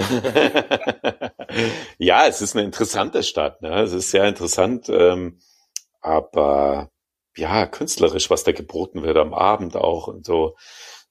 Ja, 1.97 2.25
es 2.27 2.41
ist 2.41 2.55
eine 2.55 2.65
interessante 2.65 3.21
Stadt, 3.23 3.61
ne? 3.61 3.81
Es 3.81 3.93
ist 3.93 4.09
sehr 4.11 4.25
interessant, 4.27 4.89
ähm, 4.89 5.39
aber 6.01 6.89
ja, 7.37 7.65
künstlerisch, 7.67 8.29
was 8.29 8.43
da 8.43 8.51
geboten 8.51 9.03
wird 9.03 9.17
am 9.17 9.33
Abend 9.33 9.75
auch 9.75 10.07
und 10.07 10.25
so. 10.25 10.55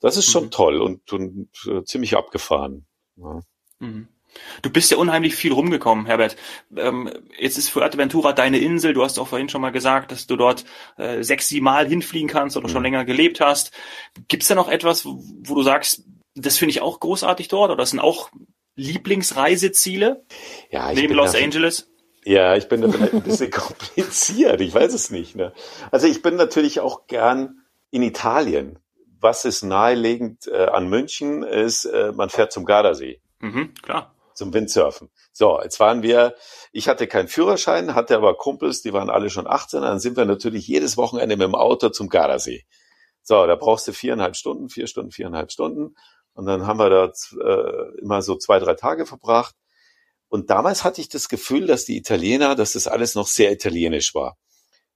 Das 0.00 0.16
ist 0.16 0.30
schon 0.30 0.44
Mhm. 0.46 0.50
toll 0.50 0.80
und, 0.80 1.12
und 1.12 1.48
äh, 1.66 1.84
ziemlich 1.84 2.16
abgefahren. 2.16 2.86
Ja. 3.16 3.40
Mhm. 3.80 4.08
Du 4.62 4.70
bist 4.70 4.90
ja 4.90 4.96
unheimlich 4.96 5.34
viel 5.34 5.52
rumgekommen, 5.52 6.06
Herbert. 6.06 6.36
Ähm, 6.74 7.10
jetzt 7.38 7.58
ist 7.58 7.68
Fuerteventura 7.68 8.32
deine 8.32 8.58
Insel. 8.58 8.94
Du 8.94 9.02
hast 9.04 9.18
auch 9.18 9.28
vorhin 9.28 9.50
schon 9.50 9.60
mal 9.60 9.72
gesagt, 9.72 10.10
dass 10.10 10.26
du 10.26 10.36
dort 10.36 10.64
äh, 10.96 11.22
sechs, 11.22 11.48
sieben 11.48 11.64
Mal 11.64 11.86
hinfliegen 11.86 12.28
kannst 12.30 12.56
oder 12.56 12.68
schon 12.70 12.78
Mhm. 12.78 12.84
länger 12.84 13.04
gelebt 13.04 13.40
hast. 13.40 13.72
Gibt's 14.28 14.48
da 14.48 14.54
noch 14.54 14.68
etwas, 14.70 15.04
wo, 15.04 15.22
wo 15.44 15.54
du 15.54 15.62
sagst, 15.62 16.04
das 16.34 16.56
finde 16.56 16.70
ich 16.70 16.80
auch 16.80 16.98
großartig 16.98 17.48
dort 17.48 17.70
oder 17.70 17.76
das 17.82 17.90
sind 17.90 18.00
auch 18.00 18.30
Lieblingsreiseziele 18.74 20.24
Ja, 20.70 20.90
ich 20.90 20.98
neben 20.98 21.14
Los 21.14 21.32
da- 21.32 21.38
Angeles? 21.38 21.91
Ja, 22.24 22.54
ich 22.56 22.68
bin 22.68 22.80
da 22.82 22.88
vielleicht 22.88 23.14
ein 23.14 23.22
bisschen 23.22 23.50
kompliziert. 23.52 24.60
Ich 24.60 24.72
weiß 24.74 24.92
es 24.94 25.10
nicht. 25.10 25.34
Ne? 25.34 25.52
Also 25.90 26.06
ich 26.06 26.22
bin 26.22 26.36
natürlich 26.36 26.80
auch 26.80 27.06
gern 27.06 27.62
in 27.90 28.02
Italien. 28.02 28.78
Was 29.20 29.44
ist 29.44 29.62
naheliegend 29.62 30.46
äh, 30.48 30.66
an 30.66 30.88
München 30.88 31.42
ist, 31.42 31.84
äh, 31.84 32.12
man 32.12 32.28
fährt 32.28 32.52
zum 32.52 32.64
Gardasee, 32.64 33.20
Mhm, 33.40 33.72
klar. 33.82 34.14
zum 34.34 34.52
Windsurfen. 34.52 35.10
So, 35.32 35.60
jetzt 35.62 35.78
waren 35.78 36.02
wir, 36.02 36.34
ich 36.72 36.88
hatte 36.88 37.06
keinen 37.06 37.28
Führerschein, 37.28 37.94
hatte 37.94 38.16
aber 38.16 38.34
Kumpels, 38.34 38.82
die 38.82 38.92
waren 38.92 39.10
alle 39.10 39.30
schon 39.30 39.46
18, 39.46 39.82
dann 39.82 40.00
sind 40.00 40.16
wir 40.16 40.24
natürlich 40.24 40.66
jedes 40.66 40.96
Wochenende 40.96 41.36
mit 41.36 41.44
dem 41.46 41.54
Auto 41.54 41.88
zum 41.90 42.08
Gardasee. 42.08 42.64
So, 43.22 43.46
da 43.46 43.54
brauchst 43.54 43.86
du 43.86 43.92
viereinhalb 43.92 44.34
Stunden, 44.34 44.68
vier 44.68 44.88
Stunden, 44.88 45.12
viereinhalb 45.12 45.52
Stunden. 45.52 45.94
Und 46.34 46.46
dann 46.46 46.66
haben 46.66 46.78
wir 46.80 46.90
da 46.90 47.04
äh, 47.44 48.00
immer 48.00 48.22
so 48.22 48.34
zwei, 48.36 48.58
drei 48.58 48.74
Tage 48.74 49.06
verbracht. 49.06 49.54
Und 50.32 50.48
damals 50.48 50.82
hatte 50.82 51.02
ich 51.02 51.10
das 51.10 51.28
Gefühl, 51.28 51.66
dass 51.66 51.84
die 51.84 51.98
Italiener, 51.98 52.54
dass 52.54 52.72
das 52.72 52.86
alles 52.86 53.14
noch 53.14 53.26
sehr 53.26 53.52
italienisch 53.52 54.14
war. 54.14 54.38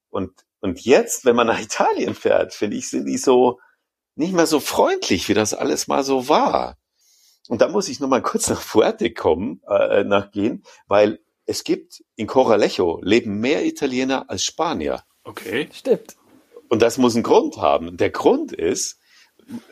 Und, 0.09 0.33
und 0.61 0.81
jetzt, 0.81 1.27
wenn 1.27 1.37
man 1.37 1.47
nach 1.47 1.61
Italien 1.63 2.15
fährt, 2.15 2.55
finde 2.55 2.79
ich, 2.79 2.89
sind 2.89 3.05
die 3.05 3.19
so 3.19 3.61
nicht 4.15 4.33
mehr 4.33 4.47
so 4.47 4.61
freundlich, 4.61 5.29
wie 5.29 5.35
das 5.35 5.53
alles 5.53 5.89
mal 5.89 6.05
so 6.05 6.31
war. 6.31 6.79
Und 7.49 7.61
da 7.61 7.69
muss 7.69 7.91
ich 7.91 8.01
noch 8.01 8.09
mal 8.09 8.23
kurz 8.23 8.49
nach 8.49 8.63
Fuerte 8.63 9.13
kommen, 9.13 9.61
äh, 9.69 10.05
nachgehen, 10.05 10.65
weil 10.87 11.21
es 11.45 11.65
gibt 11.65 12.03
in 12.15 12.27
Coralejo 12.27 13.03
leben 13.03 13.39
mehr 13.39 13.63
Italiener 13.67 14.31
als 14.31 14.43
Spanier. 14.43 15.03
Okay. 15.23 15.69
Stimmt. 15.71 16.17
Und 16.71 16.81
das 16.81 16.97
muss 16.97 17.15
einen 17.15 17.25
Grund 17.25 17.59
haben. 17.59 17.99
Der 17.99 18.09
Grund 18.09 18.53
ist, 18.53 18.99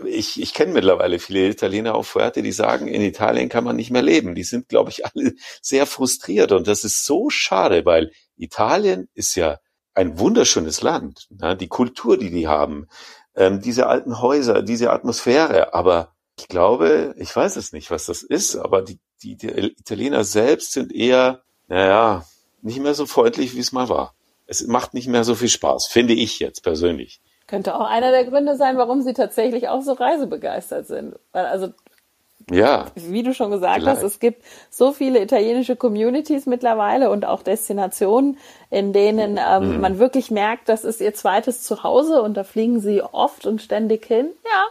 ich, 0.04 0.40
ich 0.40 0.54
kenne 0.54 0.72
mittlerweile 0.72 1.18
viele 1.18 1.48
Italiener 1.48 1.94
auf 1.94 2.06
Fuerte, 2.06 2.42
die 2.42 2.52
sagen, 2.52 2.88
in 2.88 3.02
Italien 3.02 3.48
kann 3.48 3.64
man 3.64 3.76
nicht 3.76 3.90
mehr 3.90 4.02
leben. 4.02 4.34
Die 4.34 4.44
sind, 4.44 4.68
glaube 4.68 4.90
ich, 4.90 5.04
alle 5.14 5.34
sehr 5.60 5.86
frustriert. 5.86 6.52
Und 6.52 6.68
das 6.68 6.84
ist 6.84 7.04
so 7.04 7.30
schade, 7.30 7.84
weil 7.84 8.12
Italien 8.36 9.08
ist 9.14 9.34
ja 9.34 9.58
ein 9.94 10.18
wunderschönes 10.18 10.82
Land. 10.82 11.26
Ne? 11.30 11.56
Die 11.56 11.68
Kultur, 11.68 12.18
die 12.18 12.30
die 12.30 12.48
haben, 12.48 12.86
ähm, 13.36 13.60
diese 13.60 13.86
alten 13.86 14.20
Häuser, 14.20 14.62
diese 14.62 14.90
Atmosphäre. 14.90 15.74
Aber 15.74 16.14
ich 16.38 16.48
glaube, 16.48 17.14
ich 17.16 17.34
weiß 17.34 17.56
es 17.56 17.72
nicht, 17.72 17.90
was 17.90 18.06
das 18.06 18.22
ist, 18.22 18.56
aber 18.56 18.82
die, 18.82 18.98
die, 19.22 19.36
die 19.36 19.48
Italiener 19.48 20.24
selbst 20.24 20.72
sind 20.72 20.92
eher, 20.92 21.42
naja, 21.68 22.24
nicht 22.62 22.80
mehr 22.80 22.94
so 22.94 23.06
freundlich, 23.06 23.54
wie 23.54 23.60
es 23.60 23.72
mal 23.72 23.88
war. 23.88 24.14
Es 24.46 24.66
macht 24.66 24.94
nicht 24.94 25.08
mehr 25.08 25.24
so 25.24 25.34
viel 25.34 25.48
Spaß, 25.48 25.86
finde 25.86 26.14
ich 26.14 26.38
jetzt 26.38 26.62
persönlich. 26.62 27.20
Könnte 27.46 27.74
auch 27.74 27.86
einer 27.88 28.10
der 28.10 28.24
Gründe 28.24 28.56
sein, 28.56 28.76
warum 28.78 29.02
sie 29.02 29.12
tatsächlich 29.12 29.68
auch 29.68 29.82
so 29.82 29.92
reisebegeistert 29.92 30.86
sind. 30.86 31.14
Weil 31.32 31.46
also 31.46 31.68
Ja, 32.50 32.86
wie 32.94 33.22
du 33.22 33.32
schon 33.34 33.50
gesagt 33.50 33.82
Vielleicht. 33.82 33.98
hast, 33.98 34.02
es 34.02 34.18
gibt 34.18 34.42
so 34.70 34.92
viele 34.92 35.22
italienische 35.22 35.76
Communities 35.76 36.46
mittlerweile 36.46 37.10
und 37.10 37.24
auch 37.24 37.42
Destinationen, 37.42 38.38
in 38.70 38.92
denen 38.92 39.38
ähm, 39.38 39.76
Mhm. 39.76 39.80
man 39.80 39.98
wirklich 39.98 40.30
merkt, 40.30 40.68
das 40.68 40.84
ist 40.84 41.00
ihr 41.00 41.14
zweites 41.14 41.62
Zuhause 41.62 42.22
und 42.22 42.34
da 42.36 42.44
fliegen 42.44 42.80
sie 42.80 43.02
oft 43.02 43.46
und 43.46 43.60
ständig 43.62 44.06
hin. 44.06 44.30
Ja, 44.44 44.64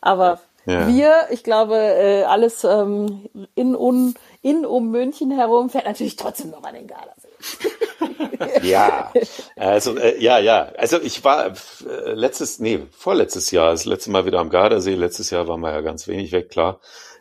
aber 0.00 0.40
Ja. 0.66 0.86
wir, 0.86 1.12
ich 1.30 1.42
glaube, 1.42 1.76
äh, 1.76 2.24
alles 2.24 2.64
ähm, 2.64 3.28
in, 3.54 3.74
un, 3.74 4.14
in 4.42 4.66
um 4.66 4.90
München 4.90 5.30
herum 5.30 5.70
fährt 5.70 5.86
natürlich 5.86 6.16
trotzdem 6.16 6.50
noch 6.50 6.62
an 6.64 6.74
den 6.74 6.86
Gardasee. 6.86 7.28
Ja, 8.62 9.12
also 9.56 9.96
äh, 9.96 10.20
ja, 10.22 10.38
ja. 10.38 10.72
Also 10.76 11.00
ich 11.00 11.24
war 11.24 11.46
äh, 11.48 12.12
letztes, 12.12 12.58
nee, 12.58 12.86
vorletztes 12.90 13.50
Jahr, 13.50 13.72
das 13.72 13.84
letzte 13.84 14.10
Mal 14.10 14.26
wieder 14.26 14.40
am 14.40 14.50
Gardasee. 14.50 14.94
Letztes 14.94 15.30
Jahr 15.30 15.48
waren 15.48 15.60
wir 15.60 15.70
ja 15.72 15.80
ganz 15.80 16.06
wenig 16.08 16.32
weg, 16.32 16.50
klar. 16.50 16.80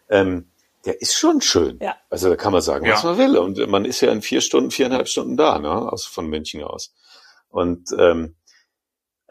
Ähm, 0.09 0.49
der 0.85 1.01
ist 1.01 1.13
schon 1.13 1.41
schön. 1.41 1.77
Ja. 1.81 1.95
Also 2.09 2.29
da 2.29 2.35
kann 2.35 2.53
man 2.53 2.61
sagen, 2.61 2.85
Ja. 2.85 2.93
was 2.93 3.03
man 3.03 3.17
will. 3.17 3.37
Und 3.37 3.57
man 3.67 3.85
ist 3.85 4.01
ja 4.01 4.11
in 4.11 4.21
vier 4.21 4.41
Stunden, 4.41 4.71
viereinhalb 4.71 5.07
Stunden 5.07 5.35
da, 5.37 5.59
ne, 5.59 5.69
aus 5.69 6.05
von 6.05 6.27
München 6.27 6.63
aus. 6.63 6.93
Und 7.49 7.89
ähm, 7.97 8.35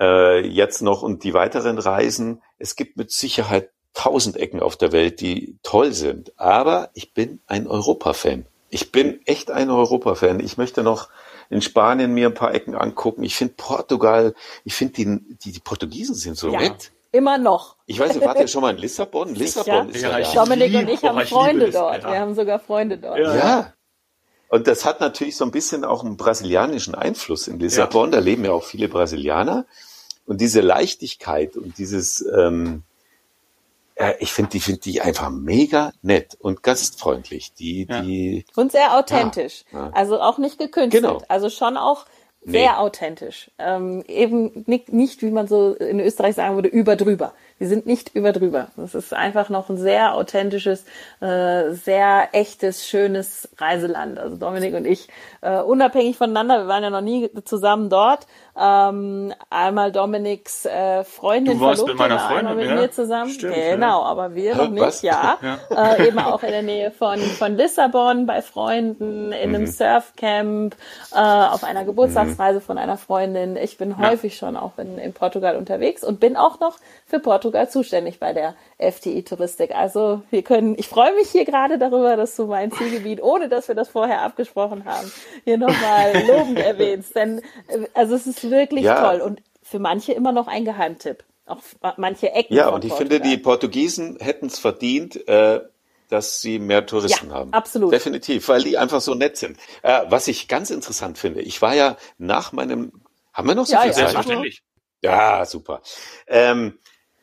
äh, 0.00 0.47
jetzt 0.47 0.83
noch 0.83 1.02
und 1.02 1.25
die 1.25 1.35
weiteren 1.35 1.78
Reisen. 1.78 2.43
Es 2.59 2.76
gibt 2.76 2.97
mit 2.97 3.11
Sicherheit 3.11 3.71
tausend 3.95 4.37
Ecken 4.37 4.61
auf 4.61 4.76
der 4.76 4.93
Welt, 4.93 5.21
die 5.21 5.59
toll 5.62 5.93
sind. 5.93 6.38
Aber 6.38 6.90
ich 6.95 7.14
bin 7.14 7.40
ein 7.47 7.67
Europa-Fan. 7.67 8.47
Ich 8.71 8.93
bin 8.93 9.21
echt 9.25 9.50
ein 9.50 9.71
Europa-Fan. 9.71 10.40
Ich 10.40 10.57
möchte 10.59 10.83
noch 10.83 11.09
in 11.50 11.62
Spanien 11.62 12.12
mir 12.12 12.28
ein 12.28 12.35
paar 12.35 12.55
Ecken 12.55 12.75
angucken. 12.75 13.23
Ich 13.23 13.37
finde 13.37 13.55
Portugal, 13.57 14.35
ich 14.64 14.75
finde 14.75 14.95
die, 14.95 15.37
die, 15.38 15.52
die 15.52 15.61
Portugiesen 15.61 16.14
sind 16.14 16.37
so 16.37 16.50
Ja. 16.50 16.61
nett. 16.61 16.93
Immer 17.11 17.38
noch. 17.38 17.76
Ich 17.87 17.99
weiß 17.99 18.14
nicht, 18.14 18.26
wart 18.26 18.38
ihr 18.38 18.49
schon 18.49 18.61
mal 18.61 18.71
in 18.75 18.76
Lissabon? 18.76 19.35
Lissabon 19.35 19.88
ist 19.88 20.02
ja, 20.02 20.11
Ja, 20.11 20.19
ich- 20.19 20.28
da. 20.33 20.45
Dominik 20.45 20.75
und 20.75 20.81
liebe- 20.81 20.93
ich 20.93 21.02
haben 21.05 21.17
oh, 21.17 21.21
ich 21.23 21.28
Freunde 21.31 21.67
das, 21.67 21.75
dort. 21.75 21.93
Alter. 21.95 22.12
Wir 22.12 22.21
haben 22.21 22.35
sogar 22.35 22.59
Freunde 22.59 22.99
dort. 22.99 23.19
Ja. 23.19 23.35
Ja. 23.37 23.73
Und 24.50 24.67
das 24.67 24.85
hat 24.85 25.00
natürlich 25.00 25.37
so 25.37 25.45
ein 25.47 25.50
bisschen 25.50 25.85
auch 25.85 26.05
einen 26.05 26.17
brasilianischen 26.19 26.95
Einfluss 26.95 27.49
in 27.49 27.59
Lissabon. 27.59 28.11
Da 28.11 28.19
leben 28.19 28.45
ja 28.45 28.52
auch 28.52 28.64
viele 28.64 28.88
Brasilianer. 28.88 29.64
Und 30.26 30.43
diese 30.43 30.61
Leichtigkeit 30.61 31.57
und 31.57 31.78
dieses, 31.78 32.21
ähm, 32.37 32.83
äh, 33.99 34.14
ich 34.21 34.33
finde 34.33 34.50
die, 34.52 34.61
finde 34.61 34.81
die 34.81 35.00
einfach 35.00 35.31
mega 35.31 35.93
nett 36.02 36.37
und 36.40 36.62
gastfreundlich. 36.62 37.52
Die, 37.55 37.87
Ja. 37.88 38.00
die, 38.02 38.45
Und 38.57 38.73
sehr 38.73 38.97
authentisch. 38.97 39.64
Ja, 39.73 39.87
ja. 39.87 39.90
Also 39.93 40.21
auch 40.21 40.38
nicht 40.38 40.59
gekünstelt. 40.59 41.02
Genau. 41.05 41.23
Also 41.28 41.50
schon 41.50 41.76
auch 41.76 42.07
sehr 42.45 42.73
Nee. 42.73 42.76
authentisch. 42.78 43.50
Ähm, 43.59 44.05
eben 44.07 44.64
nicht, 44.67 44.93
nicht, 44.93 45.23
wie 45.23 45.31
man 45.31 45.49
so 45.49 45.75
in 45.75 46.00
Österreich 46.00 46.37
sagen 46.37 46.55
würde, 46.55 46.69
über 46.69 46.97
drüber. 46.97 47.35
Die 47.61 47.67
sind 47.67 47.87
nicht 47.87 48.15
über 48.15 48.33
drüber. 48.33 48.69
Das 48.77 48.95
ist 48.95 49.12
einfach 49.12 49.49
noch 49.49 49.69
ein 49.69 49.77
sehr 49.77 50.15
authentisches, 50.15 50.85
äh, 51.21 51.71
sehr 51.73 52.29
echtes, 52.33 52.87
schönes 52.87 53.49
Reiseland. 53.59 54.19
Also 54.19 54.37
Dominik 54.37 54.75
und 54.75 54.87
ich, 54.87 55.09
äh, 55.41 55.61
unabhängig 55.61 56.17
voneinander, 56.17 56.59
wir 56.61 56.69
waren 56.69 56.83
ja 56.83 56.91
noch 56.91 57.00
nie 57.00 57.31
zusammen 57.45 57.91
dort. 57.91 58.27
Ähm, 58.61 59.33
einmal 59.50 59.93
Dominiks 59.93 60.65
äh, 60.67 61.05
Freundin 61.05 61.59
Du 61.59 61.65
warst 61.65 61.87
mit 61.87 61.97
meiner 61.97 62.19
Freundin, 62.19 62.57
mit 62.57 62.67
ja. 62.67 62.75
mir 62.75 62.91
zusammen. 62.91 63.31
Stimmt, 63.31 63.55
genau, 63.55 64.03
aber 64.03 64.35
wir 64.35 64.57
noch 64.57 64.69
nicht, 64.69 64.83
was? 64.83 65.03
ja. 65.03 65.38
Äh, 65.71 66.09
eben 66.09 66.19
auch 66.19 66.43
in 66.43 66.50
der 66.50 66.62
Nähe 66.62 66.91
von, 66.91 67.19
von 67.19 67.57
Lissabon 67.57 68.27
bei 68.27 68.43
Freunden, 68.43 69.33
in 69.33 69.49
Mhm. 69.49 69.55
einem 69.55 69.67
Surfcamp, 69.67 70.77
äh, 71.15 71.19
auf 71.19 71.65
einer 71.65 71.85
Geburtstagsreise 71.85 72.61
von 72.61 72.79
einer 72.79 72.97
Freundin. 72.99 73.57
Ich 73.57 73.79
bin 73.79 73.97
häufig 73.99 74.37
schon 74.37 74.57
auch 74.57 74.73
in, 74.79 74.99
in 74.99 75.12
Portugal 75.12 75.57
unterwegs 75.57 76.03
und 76.05 76.19
bin 76.21 76.37
auch 76.37 76.59
noch 76.61 76.77
für 77.07 77.21
Portugal 77.21 77.48
zuständig 77.71 78.19
bei 78.21 78.33
der 78.33 78.55
FTI 78.78 79.23
Touristik. 79.25 79.75
Also 79.75 80.23
wir 80.31 80.43
können, 80.43 80.76
ich 80.78 80.88
freue 80.88 81.14
mich 81.14 81.31
hier 81.31 81.45
gerade 81.45 81.78
darüber, 81.78 82.17
dass 82.17 82.37
du 82.37 82.47
mein 82.47 82.71
Zielgebiet, 82.73 83.23
ohne 83.23 83.49
dass 83.49 83.69
wir 83.69 83.75
das 83.75 83.88
vorher 83.88 84.23
abgesprochen 84.23 84.85
haben, 84.85 85.11
hier 85.45 85.59
nochmal 85.59 86.19
lobend 86.26 86.59
erwähnst. 86.61 87.14
Denn 87.14 87.40
äh, 87.69 87.87
also 87.95 88.14
es 88.14 88.26
ist 88.26 88.50
wirklich 88.50 88.85
Ja. 88.85 89.00
toll 89.11 89.21
und 89.21 89.43
für 89.62 89.78
manche 89.78 90.12
immer 90.12 90.33
noch 90.33 90.47
ein 90.47 90.64
Geheimtipp. 90.64 91.25
Auch 91.47 91.61
manche 91.97 92.31
Ecken. 92.33 92.55
ja, 92.55 92.67
von 92.67 92.75
und 92.75 92.85
ich 92.85 92.90
Portugal. 92.90 93.17
finde, 93.19 93.28
die 93.28 93.38
Portugiesen 93.38 94.19
hätten 94.21 94.47
es 94.47 94.59
verdient, 94.59 95.26
äh, 95.28 95.61
dass 96.09 96.40
sie 96.40 96.59
mehr 96.59 96.87
Touristen 96.87 97.28
Ja, 97.28 97.35
haben. 97.35 97.52
absolut. 97.52 97.93
Definitiv, 97.93 98.49
weil 98.49 98.62
die 98.62 98.76
einfach 98.78 99.00
so 99.00 99.14
nett 99.14 99.37
sind. 99.37 99.59
Äh, 99.83 100.02
was 100.09 100.28
ich 100.28 100.49
ganz 100.49 100.71
interessant 100.71 101.19
finde, 101.19 101.40
ich 101.43 101.61
war 101.62 101.75
ja 101.75 101.97
nach 102.19 102.52
meinem, 102.52 102.93
haben 103.33 103.49
wir 103.49 103.55
noch 103.55 103.67
so 103.67 103.73
Ja, 103.75 103.81
viel 103.81 103.88
ja. 103.88 103.95
Zeit? 103.95 104.09
Selbstverständlich. 104.11 104.62
Ja, 105.02 105.45
super. 105.45 105.81
Ähm, 106.26 106.78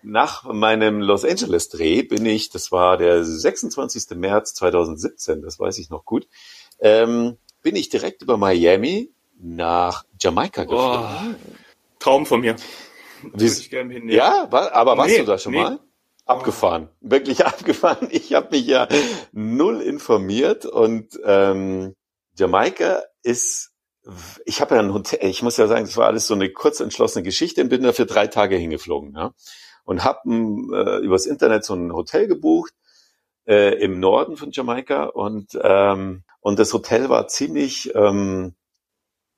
nach 0.05 0.43
meinem 0.45 1.01
Los 1.01 1.25
Angeles 1.25 1.69
Dreh 1.69 2.03
bin 2.03 2.25
ich, 2.25 2.49
das 2.49 2.71
war 2.71 2.97
der 2.97 3.23
26. 3.25 4.11
März 4.17 4.53
2017, 4.53 5.41
das 5.41 5.59
weiß 5.59 5.77
ich 5.79 5.89
noch 5.89 6.05
gut, 6.05 6.27
ähm, 6.79 7.37
bin 7.61 7.75
ich 7.75 7.89
direkt 7.89 8.21
über 8.21 8.37
Miami 8.37 9.11
nach 9.39 10.05
Jamaika 10.21 10.61
Oh, 10.63 10.65
geflogen. 10.67 11.35
Traum 11.99 12.25
von 12.25 12.41
mir. 12.41 12.55
Wie- 13.23 13.31
Würde 13.31 13.45
ich 13.45 13.69
gerne 13.69 13.93
hin. 13.93 14.09
ja, 14.09 14.47
war, 14.51 14.71
aber 14.73 14.97
warst 14.97 15.09
Nee, 15.09 15.19
du 15.19 15.25
da 15.25 15.37
schon 15.37 15.53
nee. 15.53 15.63
mal? 15.63 15.79
Abgefahren, 16.27 16.89
wirklich 17.01 17.45
abgefahren. 17.45 18.07
Ich 18.11 18.33
habe 18.33 18.49
mich 18.51 18.65
ja 18.67 18.87
null 19.31 19.81
informiert 19.81 20.65
und 20.65 21.19
ähm, 21.23 21.95
Jamaika 22.37 23.03
ist, 23.23 23.71
ich 24.45 24.61
habe 24.61 24.75
ja 24.75 24.81
ein 24.81 24.93
Hotel, 24.93 25.19
ich 25.29 25.41
muss 25.43 25.57
ja 25.57 25.67
sagen, 25.67 25.85
das 25.85 25.97
war 25.97 26.07
alles 26.07 26.27
so 26.27 26.33
eine 26.35 26.49
kurz 26.51 26.79
entschlossene 26.79 27.23
Geschichte 27.23 27.61
und 27.61 27.69
bin 27.69 27.83
da 27.83 27.93
für 27.93 28.05
drei 28.05 28.27
Tage 28.27 28.55
hingeflogen. 28.55 29.13
Ja? 29.15 29.33
Und 29.85 30.03
habe 30.03 30.29
äh, 30.29 31.03
übers 31.05 31.25
Internet 31.27 31.63
so 31.65 31.75
ein 31.75 31.93
Hotel 31.93 32.27
gebucht 32.27 32.73
äh, 33.47 33.75
im 33.83 33.99
Norden 33.99 34.37
von 34.37 34.51
Jamaika 34.51 35.05
und 35.05 35.57
ähm, 35.61 36.23
und 36.41 36.59
das 36.59 36.73
Hotel 36.73 37.09
war 37.09 37.27
ziemlich, 37.27 37.93
ähm, 37.95 38.55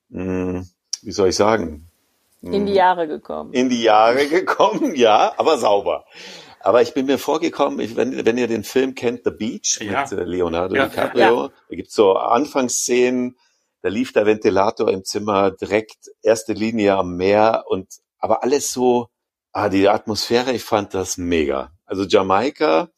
mh, 0.09 0.63
wie 1.03 1.11
soll 1.11 1.29
ich 1.29 1.35
sagen, 1.35 1.87
in 2.41 2.65
die 2.65 2.73
Jahre 2.73 3.07
gekommen. 3.07 3.53
in 3.53 3.69
die 3.69 3.83
Jahre 3.83 4.27
gekommen, 4.27 4.95
ja, 4.95 5.33
aber 5.37 5.57
sauber. 5.57 6.05
Aber 6.61 6.81
ich 6.81 6.93
bin 6.93 7.05
mir 7.05 7.17
vorgekommen, 7.17 7.79
ich, 7.79 7.95
wenn, 7.95 8.25
wenn 8.25 8.37
ihr 8.37 8.47
den 8.47 8.63
Film 8.63 8.95
kennt, 8.95 9.21
The 9.25 9.31
Beach 9.31 9.79
Ja. 9.81 10.01
mit 10.01 10.11
äh, 10.11 10.23
Leonardo 10.23 10.75
Ja, 10.75 10.87
DiCaprio, 10.87 11.49
da 11.69 11.75
gibt's 11.75 11.93
so 11.95 12.13
Anfangsszenen, 12.13 13.37
da 13.81 13.89
lief 13.89 14.11
der 14.13 14.25
Ventilator 14.25 14.89
im 14.91 15.03
Zimmer 15.03 15.51
direkt 15.51 16.09
erste 16.21 16.53
Linie 16.53 16.95
am 16.95 17.15
Meer 17.15 17.65
und 17.67 17.87
aber 18.19 18.43
alles 18.43 18.71
so, 18.73 19.09
ah, 19.51 19.69
die 19.69 19.89
Atmosphäre, 19.89 20.51
ich 20.53 20.63
fand 20.63 20.93
das 20.93 21.17
mega. 21.17 21.71
Also 21.85 22.03
Jamaika 22.03 22.89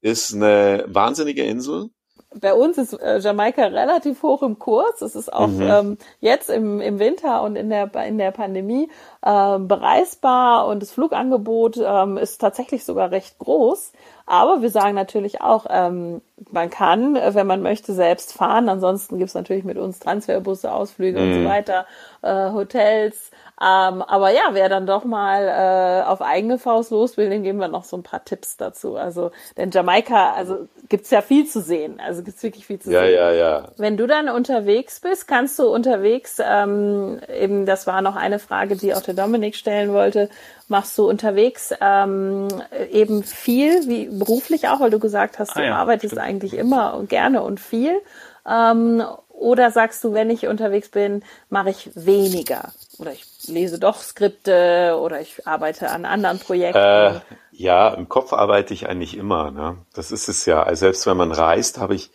ist 0.00 0.34
eine 0.34 0.84
wahnsinnige 0.88 1.44
Insel 1.44 1.90
bei 2.34 2.54
uns 2.54 2.78
ist 2.78 2.92
äh, 2.92 3.18
Jamaika 3.18 3.64
relativ 3.66 4.22
hoch 4.22 4.42
im 4.42 4.58
Kurs. 4.58 5.02
Es 5.02 5.16
ist 5.16 5.32
auch 5.32 5.48
mhm. 5.48 5.62
ähm, 5.62 5.98
jetzt 6.20 6.48
im, 6.48 6.80
im 6.80 6.98
Winter 6.98 7.42
und 7.42 7.56
in 7.56 7.70
der, 7.70 7.92
in 8.06 8.18
der 8.18 8.30
Pandemie 8.30 8.88
äh, 9.22 9.58
bereisbar 9.58 10.66
und 10.66 10.80
das 10.80 10.92
Flugangebot 10.92 11.78
ähm, 11.82 12.16
ist 12.16 12.40
tatsächlich 12.40 12.84
sogar 12.84 13.10
recht 13.10 13.38
groß. 13.38 13.92
Aber 14.26 14.62
wir 14.62 14.70
sagen 14.70 14.94
natürlich 14.94 15.40
auch, 15.40 15.66
ähm, 15.68 16.22
man 16.52 16.70
kann, 16.70 17.14
wenn 17.14 17.46
man 17.46 17.62
möchte, 17.62 17.92
selbst 17.92 18.32
fahren. 18.32 18.68
Ansonsten 18.68 19.18
gibt's 19.18 19.34
natürlich 19.34 19.64
mit 19.64 19.76
uns 19.76 19.98
Transferbusse, 19.98 20.72
Ausflüge 20.72 21.18
mhm. 21.18 21.26
und 21.26 21.34
so 21.34 21.40
mhm. 21.40 21.48
weiter, 21.48 21.86
äh, 22.22 22.52
Hotels. 22.52 23.30
Ähm, 23.62 24.00
aber 24.00 24.30
ja, 24.30 24.40
wer 24.52 24.70
dann 24.70 24.86
doch 24.86 25.04
mal 25.04 25.46
äh, 25.46 26.08
auf 26.08 26.22
eigene 26.22 26.58
Faust 26.58 26.92
los 26.92 27.18
will, 27.18 27.28
den 27.28 27.42
geben 27.42 27.58
wir 27.58 27.68
noch 27.68 27.84
so 27.84 27.94
ein 27.94 28.02
paar 28.02 28.24
Tipps 28.24 28.56
dazu. 28.56 28.96
Also, 28.96 29.32
denn 29.58 29.70
Jamaika, 29.70 30.32
also 30.32 30.66
gibt's 30.88 31.10
ja 31.10 31.20
viel 31.20 31.46
zu 31.46 31.60
sehen. 31.60 32.00
Also 32.02 32.22
gibt's 32.22 32.42
wirklich 32.42 32.66
viel 32.66 32.78
zu 32.78 32.90
ja, 32.90 33.02
sehen. 33.02 33.14
Ja, 33.14 33.32
ja, 33.32 33.36
ja. 33.36 33.68
Wenn 33.76 33.98
du 33.98 34.06
dann 34.06 34.30
unterwegs 34.30 35.00
bist, 35.00 35.28
kannst 35.28 35.58
du 35.58 35.68
unterwegs, 35.68 36.40
ähm, 36.42 37.20
eben, 37.28 37.66
das 37.66 37.86
war 37.86 38.00
noch 38.00 38.16
eine 38.16 38.38
Frage, 38.38 38.76
die 38.76 38.94
auch 38.94 39.02
der 39.14 39.24
Dominik 39.24 39.56
stellen 39.56 39.92
wollte, 39.92 40.28
machst 40.68 40.96
du 40.98 41.08
unterwegs 41.08 41.74
ähm, 41.80 42.48
eben 42.92 43.22
viel, 43.22 43.88
wie 43.88 44.06
beruflich 44.06 44.68
auch, 44.68 44.80
weil 44.80 44.90
du 44.90 44.98
gesagt 44.98 45.38
hast, 45.38 45.56
du 45.56 45.60
ah, 45.60 45.64
ja, 45.64 45.76
arbeitest 45.76 46.12
stimmt. 46.12 46.26
eigentlich 46.26 46.54
immer 46.54 46.94
und 46.94 47.08
gerne 47.08 47.42
und 47.42 47.60
viel. 47.60 48.00
Ähm, 48.48 49.02
oder 49.28 49.70
sagst 49.70 50.04
du, 50.04 50.12
wenn 50.12 50.28
ich 50.28 50.46
unterwegs 50.48 50.90
bin, 50.90 51.24
mache 51.48 51.70
ich 51.70 51.90
weniger? 51.94 52.72
Oder 52.98 53.12
ich 53.12 53.24
lese 53.46 53.78
doch 53.78 54.02
Skripte 54.02 54.98
oder 55.00 55.20
ich 55.22 55.46
arbeite 55.46 55.88
an 55.88 56.04
anderen 56.04 56.38
Projekten? 56.38 56.78
Äh, 56.78 57.20
ja, 57.52 57.88
im 57.94 58.10
Kopf 58.10 58.34
arbeite 58.34 58.74
ich 58.74 58.86
eigentlich 58.86 59.16
immer. 59.16 59.50
Ne? 59.50 59.78
Das 59.94 60.12
ist 60.12 60.28
es 60.28 60.44
ja. 60.44 60.62
Also 60.62 60.80
selbst 60.80 61.06
wenn 61.06 61.16
man 61.16 61.32
reist, 61.32 61.78
habe 61.78 61.94
ich, 61.94 62.10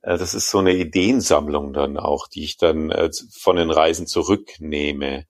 äh, 0.00 0.16
das 0.16 0.32
ist 0.32 0.48
so 0.48 0.60
eine 0.60 0.72
Ideensammlung 0.72 1.74
dann 1.74 1.98
auch, 1.98 2.26
die 2.26 2.44
ich 2.44 2.56
dann 2.56 2.90
äh, 2.90 3.10
von 3.38 3.56
den 3.56 3.70
Reisen 3.70 4.06
zurücknehme, 4.06 5.26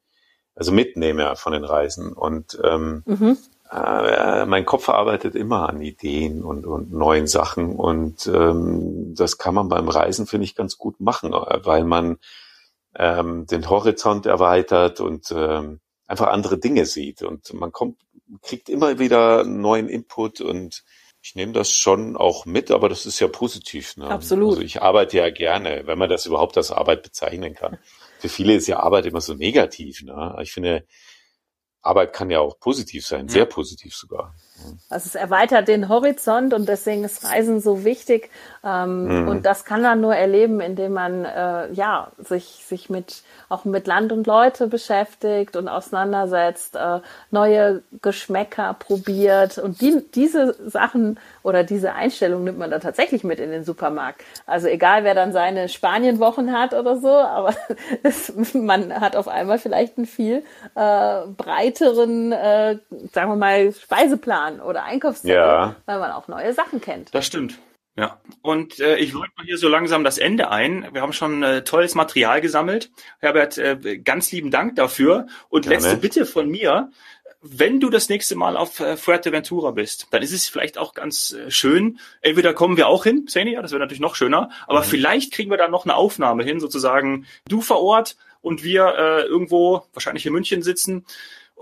also 0.55 0.73
mitnehme 0.73 1.35
von 1.37 1.53
den 1.53 1.65
Reisen. 1.65 2.13
Und 2.13 2.59
ähm, 2.63 3.03
mhm. 3.07 3.39
Äh, 3.73 4.45
mein 4.45 4.67
Kopf 4.67 4.91
arbeitet 4.91 5.35
immer 5.35 5.71
an 5.71 5.81
Ideen 5.81 6.45
und, 6.45 6.67
und 6.67 6.93
neuen 6.93 7.27
Sachen 7.27 7.75
und 7.75 8.27
ähm, 8.27 9.15
das 9.17 9.39
kann 9.39 9.55
man 9.55 9.71
beim 9.71 9.89
Reisen, 9.89 10.27
finde 10.27 10.45
ich, 10.45 10.55
ganz 10.55 10.77
gut 10.77 11.01
machen, 11.01 11.33
weil 11.33 11.85
man 11.85 12.19
ähm, 12.95 13.47
den 13.47 13.71
Horizont 13.71 14.27
erweitert 14.27 15.01
und 15.01 15.33
ähm, 15.35 15.81
einfach 16.07 16.27
andere 16.27 16.59
Dinge 16.59 16.85
sieht 16.85 17.23
und 17.23 17.55
man 17.55 17.73
kommt, 17.73 17.99
kriegt 18.43 18.69
immer 18.69 18.99
wieder 18.99 19.45
neuen 19.45 19.89
Input 19.89 20.43
und 20.43 20.85
ich 21.23 21.35
nehme 21.35 21.53
das 21.53 21.71
schon 21.71 22.17
auch 22.17 22.45
mit, 22.45 22.71
aber 22.71 22.91
das 22.91 23.07
ist 23.07 23.21
ja 23.21 23.29
positiv. 23.29 23.97
Ne? 23.97 24.09
Absolut. 24.09 24.51
Also 24.51 24.61
ich 24.61 24.83
arbeite 24.83 25.17
ja 25.17 25.31
gerne, 25.31 25.87
wenn 25.87 25.99
man 25.99 26.11
das 26.11 26.27
überhaupt 26.27 26.59
als 26.59 26.73
Arbeit 26.73 27.03
bezeichnen 27.03 27.55
kann. 27.55 27.79
Für 28.23 28.29
viele 28.29 28.55
ist 28.55 28.69
ja 28.69 28.79
Arbeit 28.79 29.07
immer 29.07 29.21
so 29.21 29.35
negativ. 29.35 30.01
Ne? 30.05 30.37
Ich 30.43 30.53
finde, 30.53 30.87
Arbeit 31.81 32.13
kann 32.13 32.31
ja 32.31 32.39
auch 32.39 32.61
positiv 32.61 33.05
sein, 33.05 33.29
sehr 33.29 33.47
positiv 33.47 33.97
sogar. 33.97 34.33
Also 34.89 35.07
es 35.07 35.15
erweitert 35.15 35.69
den 35.69 35.89
Horizont 35.89 36.55
und 36.55 36.69
deswegen 36.69 37.05
ist 37.05 37.25
Reisen 37.25 37.61
so 37.61 37.85
wichtig. 37.85 38.31
Ähm, 38.65 39.23
mhm. 39.23 39.29
Und 39.29 39.47
das 39.47 39.65
kann 39.65 39.83
man 39.83 40.01
nur 40.01 40.15
erleben, 40.15 40.61
indem 40.61 40.93
man 40.93 41.25
äh, 41.25 41.73
ja 41.73 42.13
sich 42.19 42.45
sich 42.67 42.91
mit 42.91 43.23
auch 43.49 43.65
mit 43.65 43.87
Land 43.87 44.13
und 44.13 44.27
Leute 44.27 44.67
beschäftigt 44.67 45.57
und 45.57 45.69
auseinandersetzt, 45.69 46.77
äh, 46.77 47.01
neue 47.31 47.83
Geschmäcker 48.01 48.75
probiert 48.79 49.59
und 49.59 49.81
die, 49.81 50.03
diese 50.15 50.55
Sachen 50.71 51.19
oder 51.43 51.65
diese 51.65 51.93
Einstellung 51.93 52.45
nimmt 52.45 52.59
man 52.59 52.71
dann 52.71 52.81
tatsächlich 52.81 53.25
mit 53.25 53.41
in 53.41 53.51
den 53.51 53.65
Supermarkt. 53.65 54.23
Also 54.47 54.69
egal, 54.69 55.05
wer 55.05 55.15
dann 55.15 55.33
seine 55.33 55.69
Spanienwochen 55.69 56.53
hat 56.53 56.73
oder 56.73 56.97
so, 56.97 57.09
aber 57.09 57.55
es, 58.03 58.33
man 58.55 59.01
hat 59.01 59.17
auf 59.17 59.29
einmal 59.29 59.59
vielleicht 59.59 59.99
einen 59.99 60.07
viel 60.07 60.45
äh, 60.75 61.27
breiteren, 61.37 62.33
äh, 62.33 62.79
sagen 63.13 63.31
wir 63.31 63.37
mal, 63.37 63.73
Speiseplan 63.73 64.42
oder 64.61 64.85
Einkaufszettel, 64.85 65.37
ja. 65.37 65.77
weil 65.87 65.99
man 65.99 66.11
auch 66.13 66.29
neue 66.29 66.53
Sachen 66.53 66.81
kennt. 66.81 67.15
Das 67.15 67.27
stimmt. 67.27 67.59
Ja, 67.95 68.21
und 68.41 68.81
äh, 68.81 68.97
ich 68.97 69.13
mal 69.13 69.29
hier 69.45 69.59
so 69.59 69.69
langsam 69.69 70.03
das 70.03 70.17
Ende 70.17 70.51
ein. 70.51 70.89
Wir 70.93 71.03
haben 71.03 71.13
schon 71.13 71.43
äh, 71.43 71.63
tolles 71.63 71.95
Material 71.95 72.41
gesammelt. 72.41 72.91
Herbert, 73.19 73.59
äh, 73.59 73.99
ganz 73.99 74.33
lieben 74.33 74.51
Dank 74.51 74.77
dafür. 74.77 75.27
Und 75.51 75.63
Gerne. 75.63 75.77
letzte 75.77 75.99
Bitte 75.99 76.25
von 76.25 76.49
mir, 76.49 76.91
wenn 77.43 77.81
du 77.81 77.91
das 77.91 78.09
nächste 78.09 78.35
Mal 78.35 78.57
auf 78.57 78.81
äh, 78.81 78.97
Fuerteventura 78.97 79.73
bist, 79.73 80.07
dann 80.11 80.23
ist 80.23 80.33
es 80.33 80.49
vielleicht 80.49 80.79
auch 80.79 80.95
ganz 80.95 81.33
äh, 81.33 81.51
schön. 81.51 81.99
Entweder 82.23 82.55
kommen 82.55 82.79
wir 82.79 82.87
auch 82.87 83.05
hin, 83.05 83.27
Xenia, 83.27 83.61
das 83.61 83.73
wäre 83.73 83.81
natürlich 83.81 84.01
noch 84.01 84.15
schöner, 84.15 84.51
aber 84.67 84.81
mhm. 84.81 84.85
vielleicht 84.85 85.33
kriegen 85.33 85.51
wir 85.51 85.59
da 85.59 85.69
noch 85.69 85.85
eine 85.85 85.97
Aufnahme 85.97 86.45
hin, 86.45 86.61
sozusagen 86.61 87.27
du 87.49 87.61
vor 87.61 87.83
Ort 87.83 88.17
und 88.41 88.63
wir 88.63 88.95
äh, 88.97 89.23
irgendwo, 89.23 89.87
wahrscheinlich 89.93 90.25
in 90.25 90.33
München 90.33 90.63
sitzen 90.63 91.05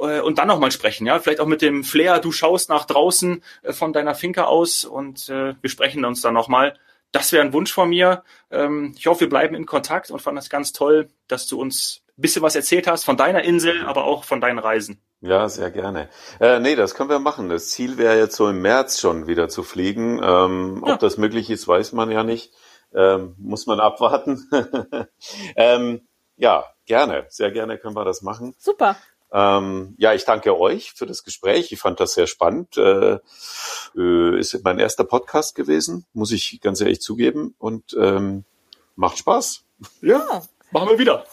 äh, 0.00 0.20
und 0.20 0.38
dann 0.38 0.48
nochmal 0.48 0.70
sprechen, 0.70 1.06
ja, 1.06 1.18
vielleicht 1.18 1.40
auch 1.40 1.46
mit 1.46 1.62
dem 1.62 1.84
Flair, 1.84 2.18
du 2.18 2.32
schaust 2.32 2.68
nach 2.68 2.84
draußen 2.84 3.42
äh, 3.62 3.72
von 3.72 3.92
deiner 3.92 4.14
Finca 4.14 4.44
aus 4.44 4.84
und 4.84 5.28
äh, 5.28 5.54
wir 5.60 5.70
sprechen 5.70 6.04
uns 6.04 6.20
dann 6.20 6.34
nochmal. 6.34 6.78
Das 7.12 7.32
wäre 7.32 7.44
ein 7.44 7.52
Wunsch 7.52 7.72
von 7.72 7.88
mir. 7.88 8.22
Ähm, 8.50 8.94
ich 8.96 9.06
hoffe, 9.06 9.20
wir 9.20 9.28
bleiben 9.28 9.54
in 9.54 9.66
Kontakt 9.66 10.10
und 10.10 10.22
fand 10.22 10.38
das 10.38 10.48
ganz 10.48 10.72
toll, 10.72 11.08
dass 11.26 11.46
du 11.46 11.60
uns 11.60 12.02
ein 12.16 12.22
bisschen 12.22 12.42
was 12.42 12.54
erzählt 12.54 12.86
hast 12.86 13.04
von 13.04 13.16
deiner 13.16 13.42
Insel, 13.42 13.84
aber 13.84 14.04
auch 14.04 14.24
von 14.24 14.40
deinen 14.40 14.58
Reisen. 14.58 15.00
Ja, 15.20 15.48
sehr 15.48 15.70
gerne. 15.70 16.08
Äh, 16.40 16.60
nee, 16.60 16.76
das 16.76 16.94
können 16.94 17.10
wir 17.10 17.18
machen. 17.18 17.48
Das 17.48 17.70
Ziel 17.70 17.98
wäre 17.98 18.16
jetzt 18.16 18.36
so 18.36 18.48
im 18.48 18.62
März 18.62 19.00
schon 19.00 19.26
wieder 19.26 19.48
zu 19.48 19.62
fliegen. 19.62 20.20
Ähm, 20.22 20.82
ja. 20.86 20.94
Ob 20.94 21.00
das 21.00 21.18
möglich 21.18 21.50
ist, 21.50 21.68
weiß 21.68 21.92
man 21.92 22.10
ja 22.10 22.24
nicht. 22.24 22.52
Ähm, 22.94 23.34
muss 23.38 23.66
man 23.66 23.80
abwarten. 23.80 24.48
ähm, 25.56 26.08
ja, 26.36 26.64
gerne. 26.86 27.26
Sehr 27.28 27.50
gerne 27.50 27.76
können 27.76 27.96
wir 27.96 28.04
das 28.04 28.22
machen. 28.22 28.54
Super. 28.56 28.96
Ähm, 29.32 29.94
ja, 29.98 30.12
ich 30.14 30.24
danke 30.24 30.58
euch 30.58 30.92
für 30.92 31.06
das 31.06 31.24
Gespräch. 31.24 31.72
Ich 31.72 31.78
fand 31.78 32.00
das 32.00 32.14
sehr 32.14 32.26
spannend. 32.26 32.76
Äh, 32.76 33.18
äh, 33.96 34.38
ist 34.38 34.62
mein 34.64 34.78
erster 34.78 35.04
Podcast 35.04 35.54
gewesen, 35.54 36.06
muss 36.12 36.32
ich 36.32 36.60
ganz 36.60 36.80
ehrlich 36.80 37.00
zugeben. 37.00 37.54
Und 37.58 37.96
ähm, 37.98 38.44
macht 38.96 39.18
Spaß. 39.18 39.64
Ja, 40.02 40.42
machen 40.72 40.90
wir 40.90 40.98
wieder. 40.98 41.24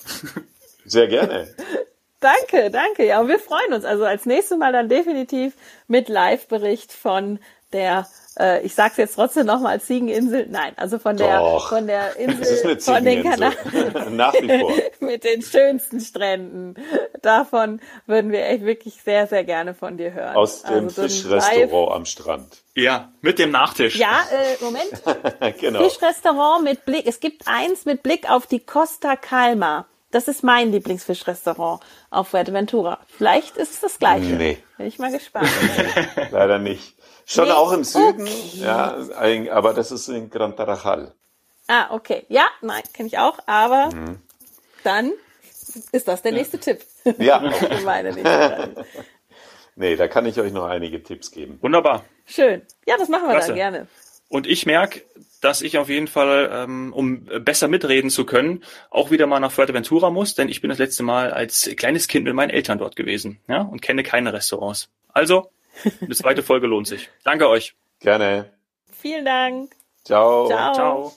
Sehr 0.85 1.07
gerne. 1.07 1.53
danke, 2.19 2.71
danke. 2.71 3.05
Ja, 3.05 3.19
und 3.19 3.27
wir 3.27 3.39
freuen 3.39 3.73
uns. 3.73 3.83
Also 3.83 4.05
als 4.05 4.25
nächstes 4.25 4.57
Mal 4.57 4.71
dann 4.71 4.89
definitiv 4.89 5.53
mit 5.87 6.07
Live-Bericht 6.07 6.91
von 6.91 7.39
der 7.73 8.07
äh, 8.39 8.61
ich 8.65 8.75
sag's 8.75 8.97
jetzt 8.97 9.15
trotzdem 9.15 9.45
nochmal 9.45 9.73
als 9.73 9.85
Ziegeninsel. 9.85 10.47
Nein, 10.49 10.73
also 10.77 10.99
von 10.99 11.17
der 11.17 11.39
Doch. 11.39 11.69
von 11.69 11.87
der 11.87 12.15
Insel 12.17 12.79
von 12.79 13.03
den 13.03 13.23
Kanaren 13.23 13.55
nach 14.15 14.33
wie 14.33 14.59
vor 14.59 14.73
mit 14.99 15.23
den 15.23 15.41
schönsten 15.41 15.99
Stränden. 15.99 16.75
Davon 17.21 17.81
würden 18.05 18.31
wir 18.31 18.45
echt 18.45 18.63
wirklich 18.63 19.01
sehr 19.03 19.27
sehr 19.27 19.43
gerne 19.43 19.73
von 19.73 19.97
dir 19.97 20.13
hören. 20.13 20.35
Aus 20.35 20.63
dem 20.63 20.85
also 20.85 21.03
Fischrestaurant 21.03 21.91
am 21.91 22.05
Strand. 22.05 22.63
Ja, 22.75 23.11
mit 23.21 23.39
dem 23.39 23.51
Nachtisch. 23.51 23.95
Ja, 23.95 24.21
äh, 24.31 24.63
Moment. 24.63 25.57
genau. 25.59 25.83
Fischrestaurant 25.83 26.63
mit 26.63 26.85
Blick. 26.85 27.07
Es 27.07 27.19
gibt 27.19 27.47
eins 27.47 27.85
mit 27.85 28.03
Blick 28.03 28.29
auf 28.29 28.45
die 28.45 28.59
Costa 28.59 29.15
Calma. 29.15 29.87
Das 30.11 30.27
ist 30.27 30.43
mein 30.43 30.71
Lieblingsfischrestaurant 30.71 31.81
auf 32.11 32.29
Fuerteventura. 32.29 32.99
Vielleicht 33.17 33.57
ist 33.57 33.73
es 33.73 33.79
das 33.81 33.99
gleiche. 33.99 34.35
Nee. 34.35 34.57
Bin 34.77 34.87
ich 34.87 34.99
mal 34.99 35.11
gespannt. 35.11 35.49
Leider 36.31 36.59
nicht. 36.59 36.96
Schon 37.29 37.45
nee. 37.45 37.51
auch 37.51 37.73
im 37.73 37.83
Süden, 37.83 38.23
okay. 38.23 38.61
ja, 38.61 38.95
aber 39.51 39.73
das 39.73 39.91
ist 39.91 40.07
in 40.07 40.29
Gran 40.29 40.55
Tarajal. 40.55 41.13
Ah, 41.67 41.93
okay. 41.93 42.25
Ja, 42.29 42.45
nein, 42.61 42.83
kenne 42.93 43.07
ich 43.07 43.17
auch, 43.17 43.39
aber 43.45 43.93
mhm. 43.93 44.21
dann 44.85 45.11
ist 45.91 46.07
das 46.07 46.21
der 46.21 46.31
nächste 46.31 46.57
Tipp. 46.57 46.79
Ja. 47.17 47.39
meine 47.83 48.13
nächste 48.13 48.85
nee, 49.75 49.97
da 49.97 50.07
kann 50.07 50.25
ich 50.25 50.39
euch 50.39 50.53
noch 50.53 50.67
einige 50.67 51.03
Tipps 51.03 51.29
geben. 51.31 51.59
Wunderbar. 51.61 52.05
Schön. 52.25 52.61
Ja, 52.87 52.95
das 52.97 53.09
machen 53.09 53.27
wir 53.27 53.33
Klasse. 53.33 53.49
dann 53.49 53.57
gerne. 53.57 53.87
Und 54.29 54.47
ich 54.47 54.65
merke, 54.65 55.01
dass 55.41 55.61
ich 55.61 55.77
auf 55.77 55.89
jeden 55.89 56.07
Fall, 56.07 56.49
ähm, 56.53 56.93
um 56.93 57.25
besser 57.25 57.67
mitreden 57.67 58.09
zu 58.09 58.25
können, 58.25 58.63
auch 58.89 59.11
wieder 59.11 59.27
mal 59.27 59.41
nach 59.41 59.51
Fuerteventura 59.51 60.11
muss, 60.11 60.33
denn 60.33 60.47
ich 60.47 60.61
bin 60.61 60.69
das 60.69 60.79
letzte 60.79 61.03
Mal 61.03 61.31
als 61.31 61.69
kleines 61.75 62.07
Kind 62.07 62.23
mit 62.23 62.35
meinen 62.35 62.51
Eltern 62.51 62.77
dort 62.77 62.95
gewesen, 62.95 63.41
ja, 63.49 63.63
und 63.63 63.81
kenne 63.81 64.03
keine 64.03 64.31
Restaurants. 64.31 64.87
Also, 65.11 65.51
eine 66.01 66.15
zweite 66.15 66.43
Folge 66.43 66.67
lohnt 66.67 66.87
sich. 66.87 67.09
Danke 67.23 67.47
euch. 67.49 67.75
Gerne. 67.99 68.53
Vielen 68.91 69.25
Dank. 69.25 69.75
Ciao. 70.03 70.47
Ciao. 70.47 70.73
Ciao. 70.73 71.13